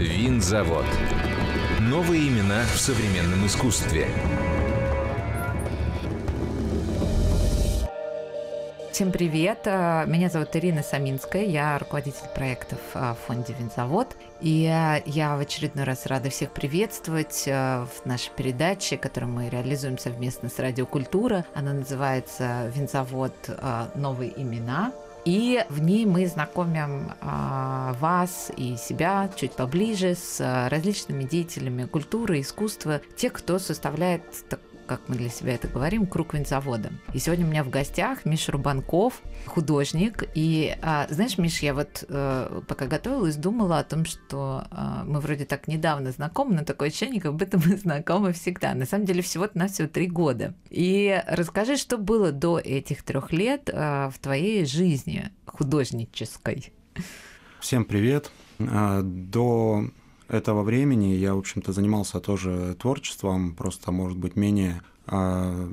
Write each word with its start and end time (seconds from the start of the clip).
Винзавод. 0.00 0.86
Новые 1.78 2.28
имена 2.28 2.62
в 2.74 2.78
современном 2.78 3.44
искусстве. 3.46 4.08
Всем 8.92 9.12
привет! 9.12 9.58
А, 9.66 10.06
Меня 10.06 10.30
зовут 10.30 10.56
Ирина 10.56 10.82
Саминская, 10.82 11.44
я 11.44 11.78
руководитель 11.78 12.28
проектов 12.34 12.78
а, 12.94 13.14
в 13.14 13.26
фонде 13.26 13.54
«Винзавод». 13.58 14.16
И 14.40 14.66
а, 14.66 15.02
я 15.04 15.36
в 15.36 15.40
очередной 15.40 15.84
раз 15.84 16.06
рада 16.06 16.30
всех 16.30 16.52
приветствовать 16.52 17.44
в 17.46 17.90
нашей 18.06 18.30
передаче, 18.34 18.96
которую 18.96 19.32
мы 19.32 19.50
реализуем 19.50 19.98
совместно 19.98 20.48
с 20.48 20.58
Радио 20.58 20.86
Культура. 20.86 21.44
Она 21.52 21.74
называется 21.74 22.72
«Винзавод. 22.74 23.34
Новые 23.94 24.32
имена». 24.40 24.92
И 25.24 25.64
в 25.68 25.80
ней 25.80 26.06
мы 26.06 26.26
знакомим 26.26 27.12
а, 27.20 27.94
вас 28.00 28.50
и 28.56 28.76
себя 28.76 29.30
чуть 29.36 29.52
поближе 29.52 30.14
с 30.14 30.40
а, 30.40 30.68
различными 30.68 31.24
деятелями 31.24 31.84
культуры, 31.84 32.40
искусства, 32.40 33.00
тех, 33.16 33.32
кто 33.34 33.58
составляет 33.58 34.22
так- 34.48 34.60
как 34.90 35.08
мы 35.08 35.14
для 35.14 35.28
себя 35.28 35.54
это 35.54 35.68
говорим, 35.68 36.04
круг 36.04 36.34
винзавода. 36.34 36.90
И 37.14 37.20
сегодня 37.20 37.46
у 37.46 37.48
меня 37.48 37.62
в 37.62 37.70
гостях 37.70 38.24
Миша 38.24 38.50
Рубанков, 38.50 39.22
художник. 39.46 40.24
И 40.34 40.76
а, 40.82 41.06
знаешь, 41.10 41.38
Миш, 41.38 41.60
я 41.60 41.74
вот 41.74 42.04
э, 42.08 42.60
пока 42.66 42.86
готовилась, 42.86 43.36
думала 43.36 43.78
о 43.78 43.84
том, 43.84 44.04
что 44.04 44.64
а, 44.72 45.04
мы 45.06 45.20
вроде 45.20 45.44
так 45.44 45.68
недавно 45.68 46.10
знакомы, 46.10 46.56
но 46.56 46.64
такое 46.64 46.88
ощущение, 46.88 47.20
как 47.20 47.36
будто 47.36 47.56
мы 47.58 47.76
знакомы 47.76 48.32
всегда. 48.32 48.74
На 48.74 48.84
самом 48.84 49.04
деле 49.04 49.22
всего-то 49.22 49.56
на 49.56 49.68
всего 49.68 49.86
три 49.86 50.08
года. 50.08 50.54
И 50.70 51.22
расскажи, 51.28 51.76
что 51.76 51.96
было 51.96 52.32
до 52.32 52.58
этих 52.58 53.04
трех 53.04 53.30
лет 53.30 53.70
а, 53.72 54.10
в 54.10 54.18
твоей 54.18 54.64
жизни 54.64 55.30
художнической. 55.46 56.72
Всем 57.60 57.84
привет. 57.84 58.32
А, 58.58 59.02
До 59.02 59.84
этого 60.30 60.62
времени 60.62 61.14
я, 61.14 61.34
в 61.34 61.38
общем-то, 61.38 61.72
занимался 61.72 62.20
тоже 62.20 62.76
творчеством, 62.78 63.54
просто, 63.54 63.92
может 63.92 64.18
быть, 64.18 64.36
менее 64.36 64.82
а, 65.06 65.68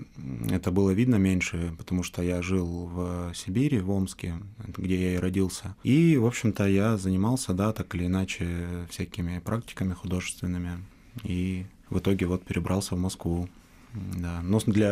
это 0.49 0.71
было 0.71 0.89
видно 0.89 1.15
меньше, 1.17 1.73
потому 1.77 2.01
что 2.01 2.23
я 2.23 2.41
жил 2.41 2.89
в 2.91 3.33
Сибири, 3.35 3.79
в 3.79 3.91
Омске, 3.91 4.35
где 4.75 4.99
я 4.99 5.13
и 5.15 5.17
родился. 5.17 5.75
И, 5.83 6.17
в 6.17 6.25
общем-то, 6.25 6.67
я 6.67 6.97
занимался, 6.97 7.53
да, 7.53 7.71
так 7.71 7.93
или 7.93 8.07
иначе, 8.07 8.87
всякими 8.89 9.39
практиками 9.39 9.93
художественными. 9.93 10.79
И 11.23 11.65
в 11.89 11.99
итоге 11.99 12.25
вот 12.25 12.43
перебрался 12.43 12.95
в 12.95 12.99
Москву. 12.99 13.47
Да. 13.93 14.41
Но 14.43 14.59
для 14.59 14.91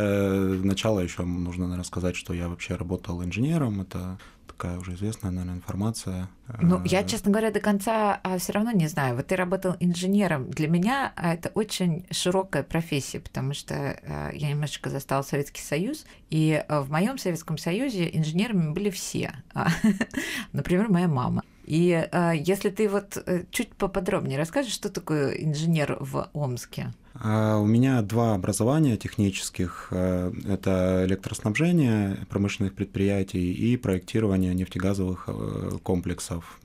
начала 0.63 0.99
еще 0.99 1.23
нужно, 1.23 1.65
наверное, 1.65 1.83
сказать, 1.83 2.15
что 2.15 2.33
я 2.33 2.47
вообще 2.47 2.75
работал 2.75 3.23
инженером. 3.23 3.81
Это 3.81 4.17
такая 4.47 4.79
уже 4.79 4.93
известная, 4.93 5.31
наверное, 5.31 5.57
информация. 5.57 6.29
Ну, 6.61 6.81
я, 6.85 7.02
Э, 7.02 7.07
честно 7.07 7.31
говоря, 7.31 7.52
до 7.52 7.59
конца 7.59 8.21
все 8.39 8.53
равно 8.53 8.71
не 8.71 8.87
знаю. 8.87 9.15
Вот 9.15 9.27
ты 9.27 9.35
работал 9.35 9.75
инженером. 9.79 10.49
Для 10.49 10.67
меня 10.67 11.11
а, 11.15 11.33
это 11.33 11.49
очень 11.49 12.05
широкая 12.09 12.63
профессия, 12.63 13.19
потому 13.19 13.53
что 13.53 13.73
э, 13.73 14.31
я 14.33 14.49
немножечко 14.49 14.89
застала 14.89 15.23
Советский 15.23 15.61
Союз, 15.61 16.05
и 16.30 16.63
э, 16.67 16.80
в 16.80 16.89
моем 16.89 17.17
Советском 17.17 17.57
Союзе 17.57 18.09
инженерами 18.13 18.71
были 18.71 18.89
все. 18.89 19.33
А, 19.53 19.67
Например, 20.53 20.89
моя 20.89 21.07
мама. 21.07 21.43
И 21.66 22.08
э, 22.11 22.31
если 22.38 22.69
ты 22.69 22.88
вот 22.88 23.17
э, 23.25 23.44
чуть 23.49 23.69
поподробнее 23.69 24.38
расскажешь, 24.38 24.73
что 24.73 24.89
такое 24.89 25.31
инженер 25.33 25.97
в 25.99 26.30
Омске? 26.33 26.94
А, 27.16 27.58
У 27.59 27.66
меня 27.66 28.02
два 28.02 28.35
образования 28.35 28.97
технических. 28.97 29.88
Э, 29.91 30.31
Это 30.47 31.05
электроснабжение 31.08 32.25
промышленных 32.30 32.75
предприятий 32.75 33.52
и 33.52 33.77
проектирование 33.77 34.53
нефтегазовых 34.53 35.23
э, 35.27 35.71
комплексов. 35.81 36.59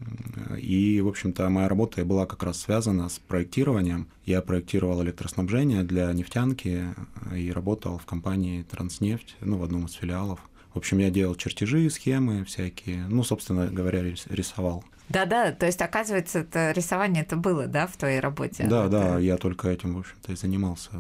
И, 0.59 1.01
в 1.01 1.09
общем-то, 1.09 1.48
моя 1.48 1.69
работа 1.69 2.05
была 2.05 2.27
как 2.27 2.43
раз 2.43 2.61
связана 2.61 3.09
с 3.09 3.19
проектированием. 3.19 4.06
Я 4.27 4.43
проектировал 4.43 5.03
электроснабжение 5.03 5.83
для 5.83 6.12
нефтянки 6.12 6.95
и 7.34 7.51
работал 7.53 7.98
в 7.98 8.05
компании 8.05 8.65
«Транснефть», 8.65 9.37
ну, 9.41 9.56
в 9.56 9.65
одном 9.65 9.87
из 9.87 9.93
филиалов. 9.93 10.41
В 10.72 10.78
общем, 10.78 10.98
я 10.98 11.10
делал 11.10 11.34
чертежи, 11.34 11.88
схемы 11.91 12.44
всякие, 12.44 13.06
ну, 13.08 13.25
собственно 13.25 13.66
говоря, 13.66 14.03
рис- 14.03 14.26
рисовал. 14.28 14.84
Да-да, 15.08 15.50
то 15.50 15.66
есть, 15.66 15.82
оказывается, 15.82 16.41
это 16.41 16.70
рисование 16.70 17.25
это 17.25 17.34
было, 17.36 17.66
да, 17.66 17.88
в 17.88 17.97
твоей 17.97 18.20
работе? 18.20 18.66
Да, 18.69 18.82
Вот, 18.84 18.91
да, 18.92 19.19
я 19.19 19.36
только 19.36 19.69
этим, 19.69 19.94
в 19.97 19.98
общем-то, 19.98 20.32
и 20.32 20.36
занимался. 20.36 20.91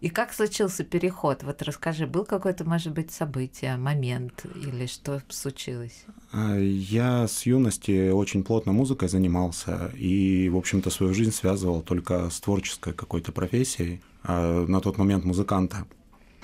И 0.00 0.10
как 0.10 0.32
случился 0.32 0.84
переход? 0.84 1.42
Вот 1.42 1.60
расскажи, 1.60 2.06
был 2.06 2.24
какое-то, 2.24 2.64
может 2.64 2.92
быть, 2.92 3.10
событие, 3.10 3.76
момент 3.76 4.46
или 4.54 4.86
что 4.86 5.20
случилось? 5.28 6.04
А, 6.32 6.56
Я 6.56 7.26
с 7.26 7.44
юности 7.46 8.10
очень 8.10 8.44
плотно 8.44 8.72
музыкой 8.72 9.08
занимался 9.08 9.90
и, 9.96 10.48
в 10.48 10.56
общем-то, 10.56 10.88
свою 10.90 11.12
жизнь 11.14 11.32
связывал 11.32 11.82
только 11.82 12.30
с 12.30 12.40
творческой 12.40 12.92
какой-то 12.94 13.32
профессией, 13.32 14.00
а, 14.22 14.64
на 14.66 14.80
тот 14.80 14.98
момент 14.98 15.24
музыканта. 15.24 15.84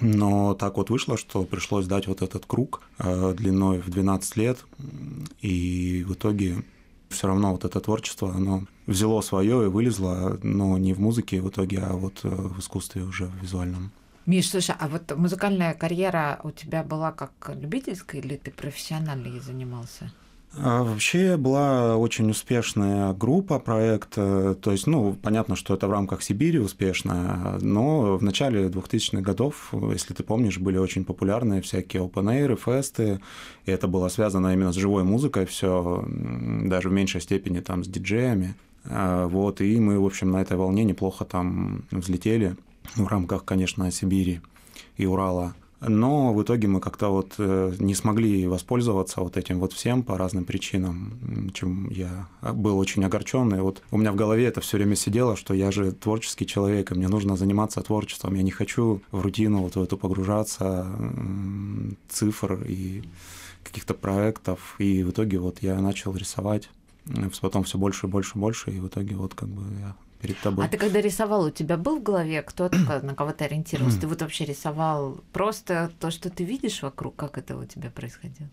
Но 0.01 0.55
так 0.55 0.77
вот 0.77 0.91
вышло, 0.91 1.17
что 1.17 1.45
пришлось 1.45 1.87
дать 1.87 2.07
вот 2.07 2.23
этот 2.23 2.47
круг 2.47 2.83
а, 2.99 3.33
длиной 3.33 3.79
в 3.79 3.91
12 3.91 4.37
лет, 4.37 4.65
и 5.41 6.05
в 6.07 6.15
итоге 6.15 6.65
все 7.09 7.29
равно 7.29 7.53
вот 7.53 7.65
это 7.65 7.81
творчество, 7.81 8.33
оно 8.35 8.65
взяло 8.87 9.21
свое 9.21 9.65
и 9.65 9.69
вылезло, 9.69 10.39
но 10.43 10.77
не 10.79 10.93
в 10.93 11.01
музыке 11.01 11.41
в 11.41 11.49
итоге, 11.49 11.79
а 11.79 11.93
вот 11.93 12.21
э, 12.25 12.29
в 12.29 12.59
искусстве 12.59 13.03
уже 13.03 13.27
в 13.27 13.43
визуальном. 13.43 13.93
Миш, 14.27 14.51
слушай, 14.51 14.75
а 14.79 14.89
вот 14.89 15.17
музыкальная 15.17 15.75
карьера 15.75 16.41
у 16.45 16.51
тебя 16.51 16.83
была 16.83 17.13
как 17.13 17.33
любительская 17.55 18.21
или 18.21 18.37
ты 18.37 18.51
профессионально 18.51 19.29
ей 19.29 19.41
занимался? 19.41 20.11
А, 20.57 20.83
Вообще 20.85 21.37
была 21.37 21.97
очень 21.97 22.31
успешная 22.31 23.13
группа, 23.13 23.59
проект. 23.59 24.15
э, 24.17 24.55
То 24.61 24.71
есть, 24.73 24.87
ну, 24.87 25.15
понятно, 25.21 25.57
что 25.57 25.75
это 25.75 25.89
в 25.89 25.91
рамках 25.91 26.23
Сибири 26.23 26.59
успешно, 26.59 27.59
но 27.61 28.17
в 28.17 28.23
начале 28.23 28.69
2000-х 28.69 29.23
годов, 29.23 29.73
если 29.93 30.15
ты 30.15 30.23
помнишь, 30.23 30.59
были 30.59 30.79
очень 30.79 31.05
популярны 31.05 31.61
всякие 31.61 32.03
open 32.05 32.27
air, 32.27 32.57
фесты, 32.57 33.21
и 33.67 33.71
это 33.71 33.89
было 33.89 34.09
связано 34.09 34.53
именно 34.53 34.73
с 34.73 34.77
живой 34.77 35.03
музыкой, 35.03 35.47
все 35.47 36.05
даже 36.07 36.89
в 36.89 36.93
меньшей 36.93 37.21
степени 37.21 37.61
там 37.61 37.83
с 37.83 37.89
диджеями. 37.89 38.55
А, 38.85 39.27
Вот, 39.27 39.61
и 39.61 39.81
мы, 39.81 39.99
в 39.99 40.05
общем, 40.07 40.31
на 40.31 40.41
этой 40.41 40.57
волне 40.57 40.85
неплохо 40.85 41.25
там 41.25 41.85
взлетели 41.91 42.57
в 42.97 43.07
рамках, 43.07 43.45
конечно, 43.45 43.91
Сибири 43.91 44.41
и 44.97 45.07
Урала. 45.07 45.55
Но 45.87 46.33
в 46.33 46.43
итоге 46.43 46.69
мы 46.69 46.81
как-то 46.81 47.09
вот 47.09 47.35
э, 47.39 47.75
не 47.79 47.95
смогли 47.95 48.47
воспользоваться 48.47 49.21
вот 49.21 49.37
этим 49.37 49.61
вот 49.61 49.73
всем 49.73 50.03
по 50.03 50.17
разным 50.19 50.45
причинам, 50.45 51.51
чем 51.53 51.89
я 51.91 52.29
был 52.43 52.79
очень 52.79 53.05
огорчен. 53.05 53.55
И 53.55 53.61
вот 53.61 53.83
у 53.91 53.99
меня 53.99 54.13
в 54.13 54.17
голове 54.17 54.47
это 54.47 54.61
все 54.61 54.77
время 54.77 54.97
сидело, 54.97 55.37
что 55.37 55.55
я 55.55 55.71
же 55.71 55.93
творческий 55.93 56.47
человек, 56.47 56.91
и 56.91 56.95
мне 56.95 57.09
нужно 57.09 57.37
заниматься 57.37 57.81
творчеством. 57.83 58.35
Я 58.35 58.43
не 58.43 58.51
хочу 58.51 59.01
в 59.11 59.21
рутину 59.21 59.63
вот 59.63 59.77
в 59.77 59.83
эту 59.83 59.97
погружаться, 59.97 60.87
цифр 62.09 62.65
и 62.67 63.03
каких-то 63.63 63.95
проектов. 63.95 64.77
И 64.79 65.03
в 65.03 65.11
итоге 65.11 65.39
вот 65.39 65.59
я 65.63 65.79
начал 65.81 66.15
рисовать, 66.15 66.71
потом 67.41 67.65
все 67.65 67.79
больше 67.79 68.07
и 68.07 68.11
больше 68.11 68.33
и 68.37 68.39
больше, 68.39 68.71
и 68.71 68.81
в 68.81 68.89
итоге 68.89 69.17
вот 69.17 69.35
как 69.35 69.49
бы 69.49 69.63
я 69.81 69.95
перед 70.25 70.39
тобой. 70.41 70.65
А 70.65 70.69
ты 70.69 70.79
когда 70.79 71.01
рисовал, 71.01 71.45
у 71.45 71.51
тебя 71.51 71.77
был 71.77 71.99
в 71.99 72.03
голове 72.03 72.43
кто-то, 72.43 73.01
на 73.03 73.15
кого 73.15 73.33
ты 73.33 73.45
ориентировался? 73.45 74.01
Ты 74.01 74.07
вот 74.07 74.23
вообще 74.23 74.47
рисовал 74.47 75.19
просто 75.33 75.91
то, 76.01 76.11
что 76.11 76.31
ты 76.31 76.45
видишь 76.45 76.83
вокруг, 76.83 77.15
как 77.17 77.39
это 77.39 77.57
у 77.57 77.65
тебя 77.65 77.91
происходило? 77.91 78.49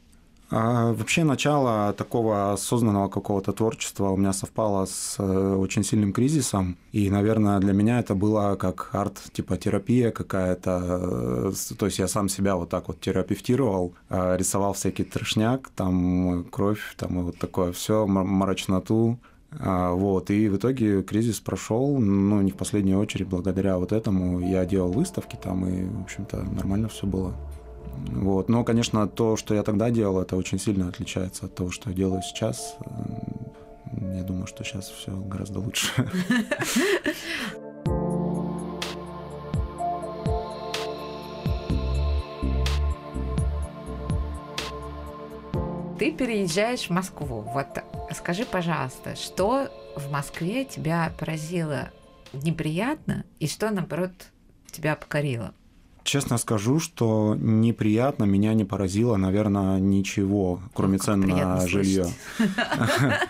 А, 0.54 0.92
Вообще 0.92 1.24
начало 1.24 1.94
такого 1.94 2.52
осознанного 2.54 3.08
какого-то 3.08 3.54
творчества 3.54 4.10
у 4.10 4.18
меня 4.18 4.34
совпало 4.34 4.86
с 4.86 5.16
э, 5.18 5.56
очень 5.56 5.84
сильным 5.84 6.12
кризисом. 6.12 6.78
И, 6.92 7.10
наверное, 7.10 7.60
для 7.60 7.72
меня 7.74 8.00
это 8.00 8.16
было 8.16 8.56
как 8.56 8.90
арт, 8.94 9.22
типа 9.32 9.56
терапия 9.56 10.12
какая-то. 10.12 11.52
э, 11.72 11.76
То 11.78 11.86
есть 11.86 12.00
я 12.00 12.08
сам 12.10 12.28
себя 12.28 12.56
вот 12.58 12.70
так 12.70 12.90
вот 12.90 13.00
терапевтировал, 13.00 13.94
э, 14.10 14.36
рисовал 14.38 14.74
всякий 14.74 15.06
трешняк, 15.06 15.70
там 15.70 16.44
кровь, 16.52 16.96
там 16.98 17.20
и 17.20 17.24
вот 17.24 17.40
такое 17.40 17.72
все, 17.72 18.06
мрачноту. 18.06 19.20
А, 19.60 19.94
Вот, 19.94 20.30
и 20.30 20.48
в 20.48 20.58
итоге 20.58 21.04
кризис 21.04 21.40
прошел, 21.40 21.98
ну, 21.98 22.42
не 22.42 22.52
в 22.52 22.56
последнюю 22.56 23.00
очередь, 23.00 23.28
благодаря 23.28 23.78
вот 23.78 23.92
этому 23.92 24.40
я 24.40 24.66
делал 24.66 24.92
выставки 24.92 25.38
там, 25.42 25.66
и, 25.68 25.84
в 25.84 26.02
общем-то, 26.04 26.44
нормально 26.44 26.88
все 26.88 27.06
было. 27.06 27.34
Вот. 28.08 28.50
Но, 28.50 28.64
конечно, 28.64 29.08
то, 29.08 29.36
что 29.36 29.54
я 29.54 29.64
тогда 29.64 29.90
делал, 29.90 30.22
это 30.22 30.36
очень 30.36 30.60
сильно 30.60 30.88
отличается 30.88 31.46
от 31.46 31.56
того, 31.56 31.72
что 31.72 31.90
я 31.90 31.96
делаю 31.96 32.22
сейчас. 32.22 32.78
Я 34.00 34.24
думаю, 34.24 34.48
что 34.48 34.64
сейчас 34.64 34.90
все 34.90 35.12
гораздо 35.12 35.60
лучше. 35.60 35.92
Ты 46.00 46.12
переезжаешь 46.12 46.88
в 46.88 46.90
Москву. 46.90 47.46
Вот 47.54 47.68
скажи, 48.14 48.46
пожалуйста, 48.46 49.16
что 49.16 49.70
в 49.96 50.12
Москве 50.12 50.66
тебя 50.66 51.14
поразило 51.20 51.92
неприятно 52.34 53.26
и 53.40 53.48
что, 53.48 53.70
наоборот, 53.70 54.12
тебя 54.72 54.96
покорило? 54.96 55.54
Честно 56.04 56.38
скажу, 56.38 56.80
что 56.80 57.36
неприятно, 57.40 58.24
меня 58.24 58.56
не 58.56 58.66
поразило, 58.66 59.18
наверное, 59.18 59.80
ничего, 59.80 60.60
кроме 60.74 60.98
Как 60.98 61.06
цен 61.06 61.20
на 61.20 61.68
жилье. 61.68 62.08
слышать. 62.38 63.30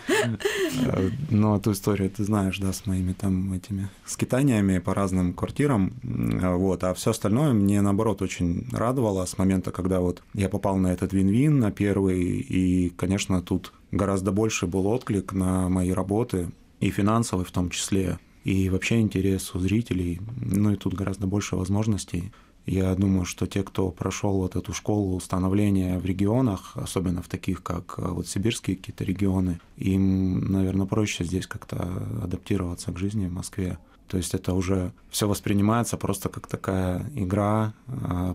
Но 1.30 1.56
эту 1.56 1.72
историю 1.72 2.08
ты 2.08 2.24
знаешь, 2.24 2.58
да, 2.58 2.72
с 2.72 2.86
моими 2.86 3.12
там 3.12 3.52
этими 3.52 3.90
скитаниями 4.06 4.78
по 4.78 4.94
разным 4.94 5.34
квартирам. 5.34 5.92
Вот. 6.02 6.82
А 6.84 6.94
все 6.94 7.10
остальное 7.10 7.52
мне, 7.52 7.82
наоборот, 7.82 8.22
очень 8.22 8.66
радовало 8.72 9.26
с 9.26 9.36
момента, 9.36 9.70
когда 9.70 10.00
вот 10.00 10.22
я 10.32 10.48
попал 10.48 10.78
на 10.78 10.94
этот 10.94 11.12
вин-вин, 11.12 11.58
на 11.58 11.72
первый, 11.72 12.22
и, 12.22 12.88
конечно, 12.88 13.42
тут 13.42 13.74
гораздо 13.92 14.32
больше 14.32 14.66
был 14.66 14.86
отклик 14.88 15.32
на 15.32 15.68
мои 15.68 15.92
работы, 15.92 16.50
и 16.80 16.90
финансовый 16.90 17.44
в 17.44 17.52
том 17.52 17.70
числе, 17.70 18.18
и 18.42 18.68
вообще 18.68 19.00
интерес 19.00 19.54
у 19.54 19.60
зрителей. 19.60 20.20
Ну 20.36 20.72
и 20.72 20.76
тут 20.76 20.94
гораздо 20.94 21.28
больше 21.28 21.54
возможностей. 21.54 22.32
Я 22.66 22.94
думаю, 22.94 23.24
что 23.24 23.46
те, 23.46 23.62
кто 23.62 23.90
прошел 23.90 24.38
вот 24.38 24.56
эту 24.56 24.72
школу 24.72 25.18
становления 25.20 25.98
в 25.98 26.04
регионах, 26.04 26.72
особенно 26.76 27.22
в 27.22 27.28
таких, 27.28 27.62
как 27.62 27.94
э, 27.98 28.08
вот 28.08 28.28
сибирские 28.28 28.76
какие-то 28.76 29.04
регионы, 29.04 29.60
им, 29.76 30.50
наверное, 30.50 30.86
проще 30.86 31.24
здесь 31.24 31.46
как-то 31.46 31.76
адаптироваться 32.22 32.92
к 32.92 32.98
жизни 32.98 33.26
в 33.26 33.32
Москве. 33.32 33.78
То 34.06 34.16
есть 34.16 34.34
это 34.34 34.54
уже 34.54 34.92
все 35.10 35.26
воспринимается 35.26 35.96
просто 35.96 36.28
как 36.28 36.46
такая 36.46 37.10
игра, 37.14 37.72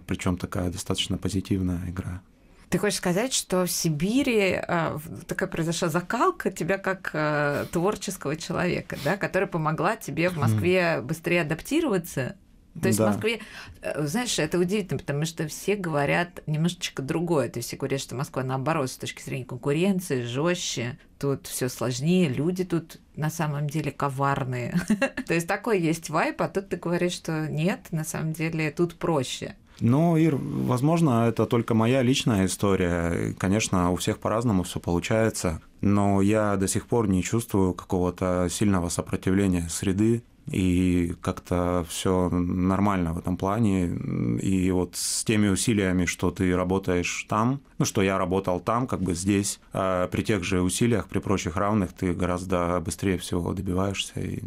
причем 0.08 0.36
такая 0.36 0.72
достаточно 0.72 1.18
позитивная 1.18 1.88
игра. 1.88 2.22
Ты 2.70 2.80
хочешь 2.80 2.98
сказать, 2.98 3.34
что 3.34 3.66
в 3.66 3.72
Сибири 3.72 4.54
а, 4.56 5.00
такая 5.26 5.48
произошла 5.48 5.88
закалка 5.88 6.52
тебя 6.52 6.78
как 6.78 7.12
а, 7.14 7.66
творческого 7.72 8.36
человека, 8.36 8.98
да, 9.04 9.16
которая 9.16 9.48
помогла 9.48 9.96
тебе 9.96 10.30
в 10.30 10.38
Москве 10.38 11.02
быстрее 11.02 11.42
адаптироваться? 11.42 12.36
То 12.82 12.88
есть 12.88 13.00
Да. 13.00 13.06
в 13.06 13.08
Москве, 13.08 13.40
э, 13.82 14.06
знаешь, 14.06 14.38
это 14.38 14.60
удивительно, 14.60 15.00
потому 15.00 15.26
что 15.26 15.48
все 15.48 15.76
говорят 15.76 16.44
немножечко 16.46 17.02
другое. 17.02 17.50
То 17.50 17.58
есть 17.58 17.70
все 17.70 17.78
говорят, 17.78 18.02
что 18.02 18.16
Москва 18.16 18.44
наоборот 18.44 18.92
с 18.92 18.98
точки 18.98 19.22
зрения 19.24 19.46
конкуренции 19.46 20.22
жестче, 20.22 21.00
тут 21.18 21.48
все 21.48 21.70
сложнее, 21.70 22.30
люди 22.30 22.64
тут 22.64 23.00
на 23.16 23.30
самом 23.30 23.68
деле 23.68 23.92
коварные. 23.92 24.76
То 25.26 25.34
есть 25.34 25.48
такой 25.48 25.82
есть 25.82 26.10
вайп, 26.10 26.42
а 26.42 26.50
тут 26.50 26.70
ты 26.70 26.78
говоришь, 26.78 27.14
что 27.14 27.48
нет, 27.48 27.88
на 27.92 28.04
самом 28.04 28.34
деле 28.34 28.70
тут 28.72 28.96
проще. 28.96 29.56
Ну, 29.80 30.18
Ир, 30.18 30.36
возможно, 30.36 31.28
это 31.28 31.46
только 31.46 31.74
моя 31.74 32.02
личная 32.02 32.46
история. 32.46 33.36
Конечно, 33.38 33.92
у 33.92 33.96
всех 33.96 34.18
по-разному 34.20 34.64
все 34.64 34.80
получается, 34.80 35.62
но 35.82 36.22
я 36.22 36.56
до 36.56 36.68
сих 36.68 36.88
пор 36.88 37.08
не 37.08 37.22
чувствую 37.22 37.74
какого-то 37.74 38.48
сильного 38.50 38.90
сопротивления 38.90 39.68
среды. 39.70 40.24
И 40.52 41.16
как-то 41.22 41.86
все 41.90 42.30
нормально 42.30 43.14
в 43.14 43.20
этом 43.20 43.38
плане. 43.38 43.88
И 44.42 44.72
вот 44.72 44.96
с 44.96 45.24
теми 45.24 45.48
усилиями, 45.48 46.06
что 46.06 46.32
ты 46.32 46.56
работаешь 46.56 47.26
там, 47.28 47.62
ну, 47.78 47.86
что 47.86 48.02
я 48.02 48.18
работал 48.18 48.60
там, 48.60 48.88
как 48.88 49.02
бы 49.02 49.14
здесь, 49.14 49.60
а 49.74 50.08
при 50.08 50.22
тех 50.22 50.44
же 50.44 50.62
усилиях, 50.62 51.08
при 51.08 51.20
прочих 51.20 51.58
равных, 51.58 51.94
ты 51.94 52.14
гораздо 52.14 52.80
быстрее 52.80 53.18
всего 53.18 53.54
добиваешься 53.54 54.20
и 54.20 54.42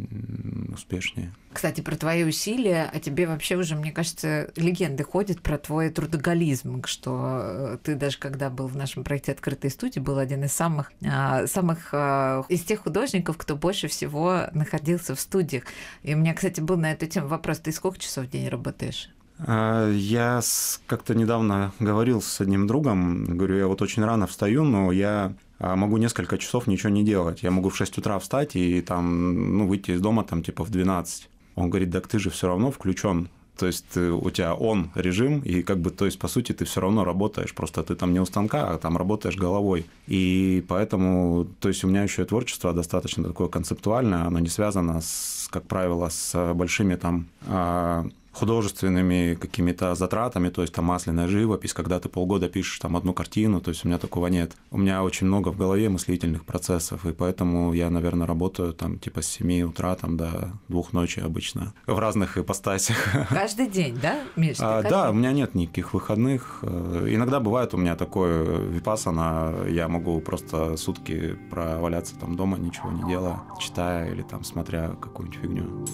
успешнее. 0.72 1.32
Кстати, 1.52 1.80
про 1.80 1.96
твои 1.96 2.22
усилия, 2.22 2.88
а 2.92 3.00
тебе 3.00 3.26
вообще 3.26 3.56
уже, 3.56 3.74
мне 3.74 3.90
кажется, 3.90 4.52
легенды 4.54 5.02
ходят 5.02 5.42
про 5.42 5.58
твой 5.58 5.90
трудоголизм, 5.90 6.84
что 6.84 7.40
э, 7.42 7.78
ты 7.82 7.96
даже 7.96 8.18
когда 8.18 8.50
был 8.50 8.68
в 8.68 8.76
нашем 8.76 9.02
проекте 9.02 9.32
«Открытой 9.32 9.70
студии», 9.70 9.98
был 9.98 10.18
один 10.18 10.44
из 10.44 10.52
самых, 10.52 10.92
а, 11.04 11.48
самых 11.48 11.88
а, 11.92 12.44
из 12.48 12.62
тех 12.62 12.80
художников, 12.80 13.36
кто 13.36 13.56
больше 13.56 13.88
всего 13.88 14.44
находился 14.52 15.16
в 15.16 15.20
студиях. 15.20 15.64
И 16.02 16.14
у 16.14 16.18
меня, 16.18 16.34
кстати, 16.34 16.60
был 16.60 16.76
на 16.76 16.92
эту 16.92 17.06
тему 17.06 17.28
вопрос, 17.28 17.58
ты 17.58 17.72
сколько 17.72 17.98
часов 17.98 18.26
в 18.26 18.30
день 18.30 18.48
работаешь? 18.48 19.10
А, 19.46 19.90
Я 19.90 20.40
как-то 20.86 21.14
недавно 21.14 21.72
говорил 21.78 22.20
с 22.20 22.40
одним 22.40 22.66
другом, 22.66 23.24
говорю, 23.24 23.56
я 23.56 23.66
вот 23.66 23.82
очень 23.82 24.04
рано 24.04 24.26
встаю, 24.26 24.64
но 24.64 24.92
я 24.92 25.34
а, 25.58 25.76
могу 25.76 25.96
несколько 25.96 26.38
часов 26.38 26.66
ничего 26.66 26.90
не 26.90 27.04
делать. 27.04 27.42
Я 27.42 27.50
могу 27.50 27.68
в 27.70 27.76
6 27.76 27.98
утра 27.98 28.18
встать 28.18 28.56
и 28.56 28.80
там, 28.80 29.58
ну, 29.58 29.66
выйти 29.66 29.92
из 29.92 30.00
дома 30.00 30.24
там 30.24 30.42
типа 30.42 30.64
в 30.64 30.70
12. 30.70 31.28
Он 31.56 31.70
говорит, 31.70 31.92
так 31.92 32.06
ты 32.06 32.18
же 32.18 32.30
все 32.30 32.48
равно 32.48 32.70
включен. 32.70 33.28
То 33.60 33.66
есть 33.66 33.84
ты- 33.94 34.10
у 34.10 34.30
тебя 34.30 34.54
он 34.54 34.90
режим, 34.94 35.40
и 35.40 35.62
как 35.62 35.78
бы, 35.80 35.90
то 35.90 36.06
есть, 36.06 36.18
по 36.18 36.28
сути, 36.28 36.52
ты 36.52 36.64
все 36.64 36.80
равно 36.80 37.04
работаешь, 37.04 37.54
просто 37.54 37.82
ты 37.82 37.94
там 37.94 38.12
не 38.14 38.20
у 38.20 38.24
станка, 38.24 38.66
а 38.70 38.78
там 38.78 38.96
работаешь 38.96 39.36
головой. 39.36 39.84
И 40.08 40.64
поэтому, 40.66 41.46
то 41.60 41.68
есть, 41.68 41.84
у 41.84 41.88
меня 41.88 42.02
еще 42.02 42.22
и 42.22 42.24
творчество 42.24 42.72
достаточно 42.72 43.22
такое 43.24 43.48
концептуальное, 43.48 44.24
оно 44.26 44.38
не 44.38 44.48
связано, 44.48 45.00
с, 45.02 45.46
как 45.50 45.64
правило, 45.64 46.08
с 46.08 46.54
большими 46.54 46.94
там 46.94 47.26
а, 47.46 48.06
художественными 48.32 49.34
какими-то 49.34 49.94
затратами, 49.94 50.48
то 50.50 50.62
есть 50.62 50.74
там 50.74 50.84
масляная 50.86 51.28
живопись, 51.28 51.72
когда 51.74 51.98
ты 52.00 52.08
полгода 52.08 52.48
пишешь 52.48 52.78
там 52.78 52.96
одну 52.96 53.12
картину, 53.12 53.60
то 53.60 53.70
есть 53.70 53.84
у 53.84 53.88
меня 53.88 53.98
такого 53.98 54.28
нет. 54.28 54.52
У 54.70 54.78
меня 54.78 55.02
очень 55.02 55.26
много 55.26 55.50
в 55.50 55.56
голове 55.56 55.88
мыслительных 55.88 56.44
процессов, 56.44 57.04
и 57.06 57.12
поэтому 57.12 57.72
я, 57.72 57.90
наверное, 57.90 58.26
работаю 58.26 58.72
там 58.72 58.98
типа 58.98 59.22
с 59.22 59.26
7 59.26 59.62
утра 59.62 59.94
там 59.94 60.16
до 60.16 60.52
двух 60.68 60.92
ночи 60.92 61.20
обычно 61.20 61.72
в 61.86 61.98
разных 61.98 62.38
ипостасях. 62.38 62.96
Каждый 63.30 63.66
день, 63.68 63.98
да, 64.00 64.20
Миш? 64.36 64.56
А, 64.60 64.82
Да, 64.82 65.10
у 65.10 65.12
меня 65.12 65.32
нет 65.32 65.54
никаких 65.54 65.94
выходных. 65.94 66.60
Э, 66.62 67.06
Иногда 67.08 67.40
бывает 67.40 67.74
у 67.74 67.76
меня 67.76 67.96
такое 67.96 68.44
випасана, 68.68 69.54
я 69.68 69.88
могу 69.88 70.20
просто 70.20 70.76
сутки 70.76 71.36
проваляться 71.50 72.14
там 72.16 72.36
дома, 72.36 72.58
ничего 72.58 72.90
не 72.90 73.06
делая, 73.08 73.40
читая 73.58 74.10
или 74.12 74.22
там 74.22 74.44
смотря 74.44 74.90
какую-нибудь 75.00 75.40
фигню. 75.40 75.86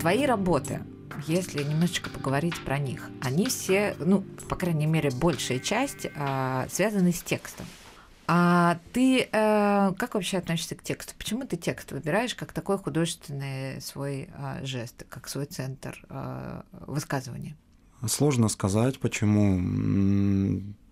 Твои 0.00 0.26
работы, 0.26 0.82
если 1.26 1.64
немножечко 1.64 2.08
поговорить 2.08 2.62
про 2.64 2.78
них, 2.78 3.10
они 3.20 3.46
все, 3.46 3.96
ну, 3.98 4.22
по 4.48 4.54
крайней 4.54 4.86
мере, 4.86 5.10
большая 5.10 5.58
часть 5.58 6.06
а, 6.14 6.66
связаны 6.70 7.12
с 7.12 7.22
текстом. 7.22 7.66
А 8.30 8.78
ты 8.92 9.22
э, 9.22 9.26
как 9.32 10.14
вообще 10.14 10.36
относишься 10.36 10.74
к 10.74 10.82
тексту? 10.82 11.14
Почему 11.16 11.46
ты 11.46 11.56
текст 11.56 11.92
выбираешь 11.92 12.34
как 12.34 12.52
такой 12.52 12.76
художественный 12.76 13.80
свой 13.80 14.28
а, 14.34 14.60
жест, 14.64 15.06
как 15.08 15.28
свой 15.28 15.46
центр 15.46 15.98
а, 16.10 16.64
высказывания? 16.86 17.56
Сложно 18.06 18.48
сказать, 18.48 19.00
почему. 19.00 19.58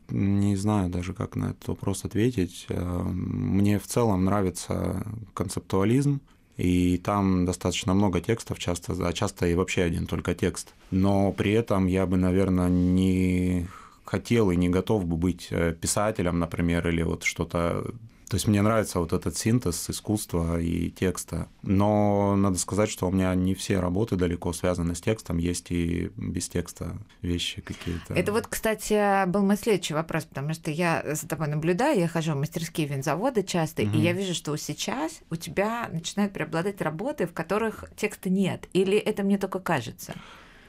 Не 0.08 0.56
знаю 0.56 0.88
даже, 0.88 1.12
как 1.14 1.36
на 1.36 1.46
этот 1.50 1.68
вопрос 1.68 2.04
ответить. 2.04 2.66
Э, 2.68 3.02
Мне 3.02 3.78
в 3.78 3.86
целом 3.86 4.24
нравится 4.24 5.04
концептуализм, 5.34 6.20
и 6.56 6.98
там 6.98 7.44
достаточно 7.44 7.94
много 7.94 8.20
текстов, 8.20 8.58
часто, 8.58 8.94
а 9.06 9.12
часто 9.12 9.46
и 9.46 9.54
вообще 9.54 9.82
один 9.82 10.06
только 10.06 10.34
текст. 10.34 10.74
Но 10.90 11.32
при 11.32 11.52
этом 11.52 11.86
я 11.86 12.06
бы, 12.06 12.16
наверное, 12.16 12.68
не 12.68 13.66
хотел 14.04 14.50
и 14.50 14.56
не 14.56 14.68
готов 14.68 15.04
бы 15.06 15.16
быть 15.16 15.48
э, 15.50 15.74
писателем, 15.78 16.38
например, 16.38 16.88
или 16.88 17.02
вот 17.02 17.24
что-то 17.24 17.84
то 18.28 18.34
есть 18.34 18.48
мне 18.48 18.60
нравится 18.60 18.98
вот 18.98 19.12
этот 19.12 19.36
синтез 19.36 19.88
искусства 19.88 20.60
и 20.60 20.90
текста. 20.90 21.48
Но 21.62 22.34
надо 22.34 22.58
сказать, 22.58 22.90
что 22.90 23.06
у 23.06 23.12
меня 23.12 23.32
не 23.36 23.54
все 23.54 23.78
работы 23.78 24.16
далеко 24.16 24.52
связаны 24.52 24.96
с 24.96 25.00
текстом, 25.00 25.38
есть 25.38 25.70
и 25.70 26.10
без 26.16 26.48
текста 26.48 26.96
вещи 27.22 27.60
какие-то. 27.60 28.14
Это 28.14 28.32
вот, 28.32 28.48
кстати, 28.48 29.26
был 29.28 29.42
мой 29.42 29.56
следующий 29.56 29.94
вопрос, 29.94 30.24
потому 30.24 30.54
что 30.54 30.72
я 30.72 31.04
за 31.14 31.28
тобой 31.28 31.46
наблюдаю, 31.46 32.00
я 32.00 32.08
хожу 32.08 32.32
в 32.32 32.36
мастерские 32.36 32.88
винзаводы 32.88 33.44
часто, 33.44 33.82
и 33.82 33.86
Мгм. 33.86 33.98
я 34.00 34.12
вижу, 34.12 34.34
что 34.34 34.56
сейчас 34.56 35.20
у 35.30 35.36
тебя 35.36 35.88
начинают 35.92 36.32
преобладать 36.32 36.80
работы, 36.80 37.26
в 37.26 37.32
которых 37.32 37.84
текста 37.96 38.28
нет. 38.28 38.68
Или 38.72 38.98
это 38.98 39.22
мне 39.22 39.38
только 39.38 39.60
кажется? 39.60 40.14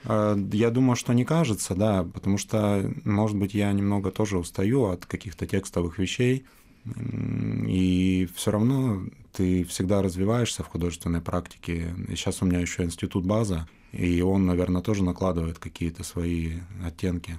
Э, 0.03 0.37
Я 0.53 0.69
думаю, 0.69 0.95
что 0.95 1.11
не 1.13 1.25
кажется, 1.25 1.73
да, 1.73 2.03
потому 2.03 2.37
что, 2.37 2.91
может 3.03 3.35
быть, 3.35 3.55
я 3.55 3.71
немного 3.71 4.11
тоже 4.11 4.37
устаю 4.37 4.85
от 4.85 5.07
каких-то 5.07 5.47
текстовых 5.47 5.97
вещей, 5.97 6.45
и 7.67 8.27
все 8.35 8.51
равно 8.51 9.03
ты 9.33 9.63
всегда 9.65 10.01
развиваешься 10.01 10.63
в 10.63 10.67
художественной 10.67 11.21
практике. 11.21 11.93
И 12.07 12.15
сейчас 12.15 12.41
у 12.41 12.45
меня 12.45 12.59
еще 12.59 12.83
институт 12.83 13.25
база, 13.25 13.67
и 13.91 14.21
он, 14.21 14.45
наверное, 14.45 14.81
тоже 14.81 15.03
накладывает 15.03 15.59
какие-то 15.59 16.03
свои 16.03 16.59
оттенки. 16.83 17.37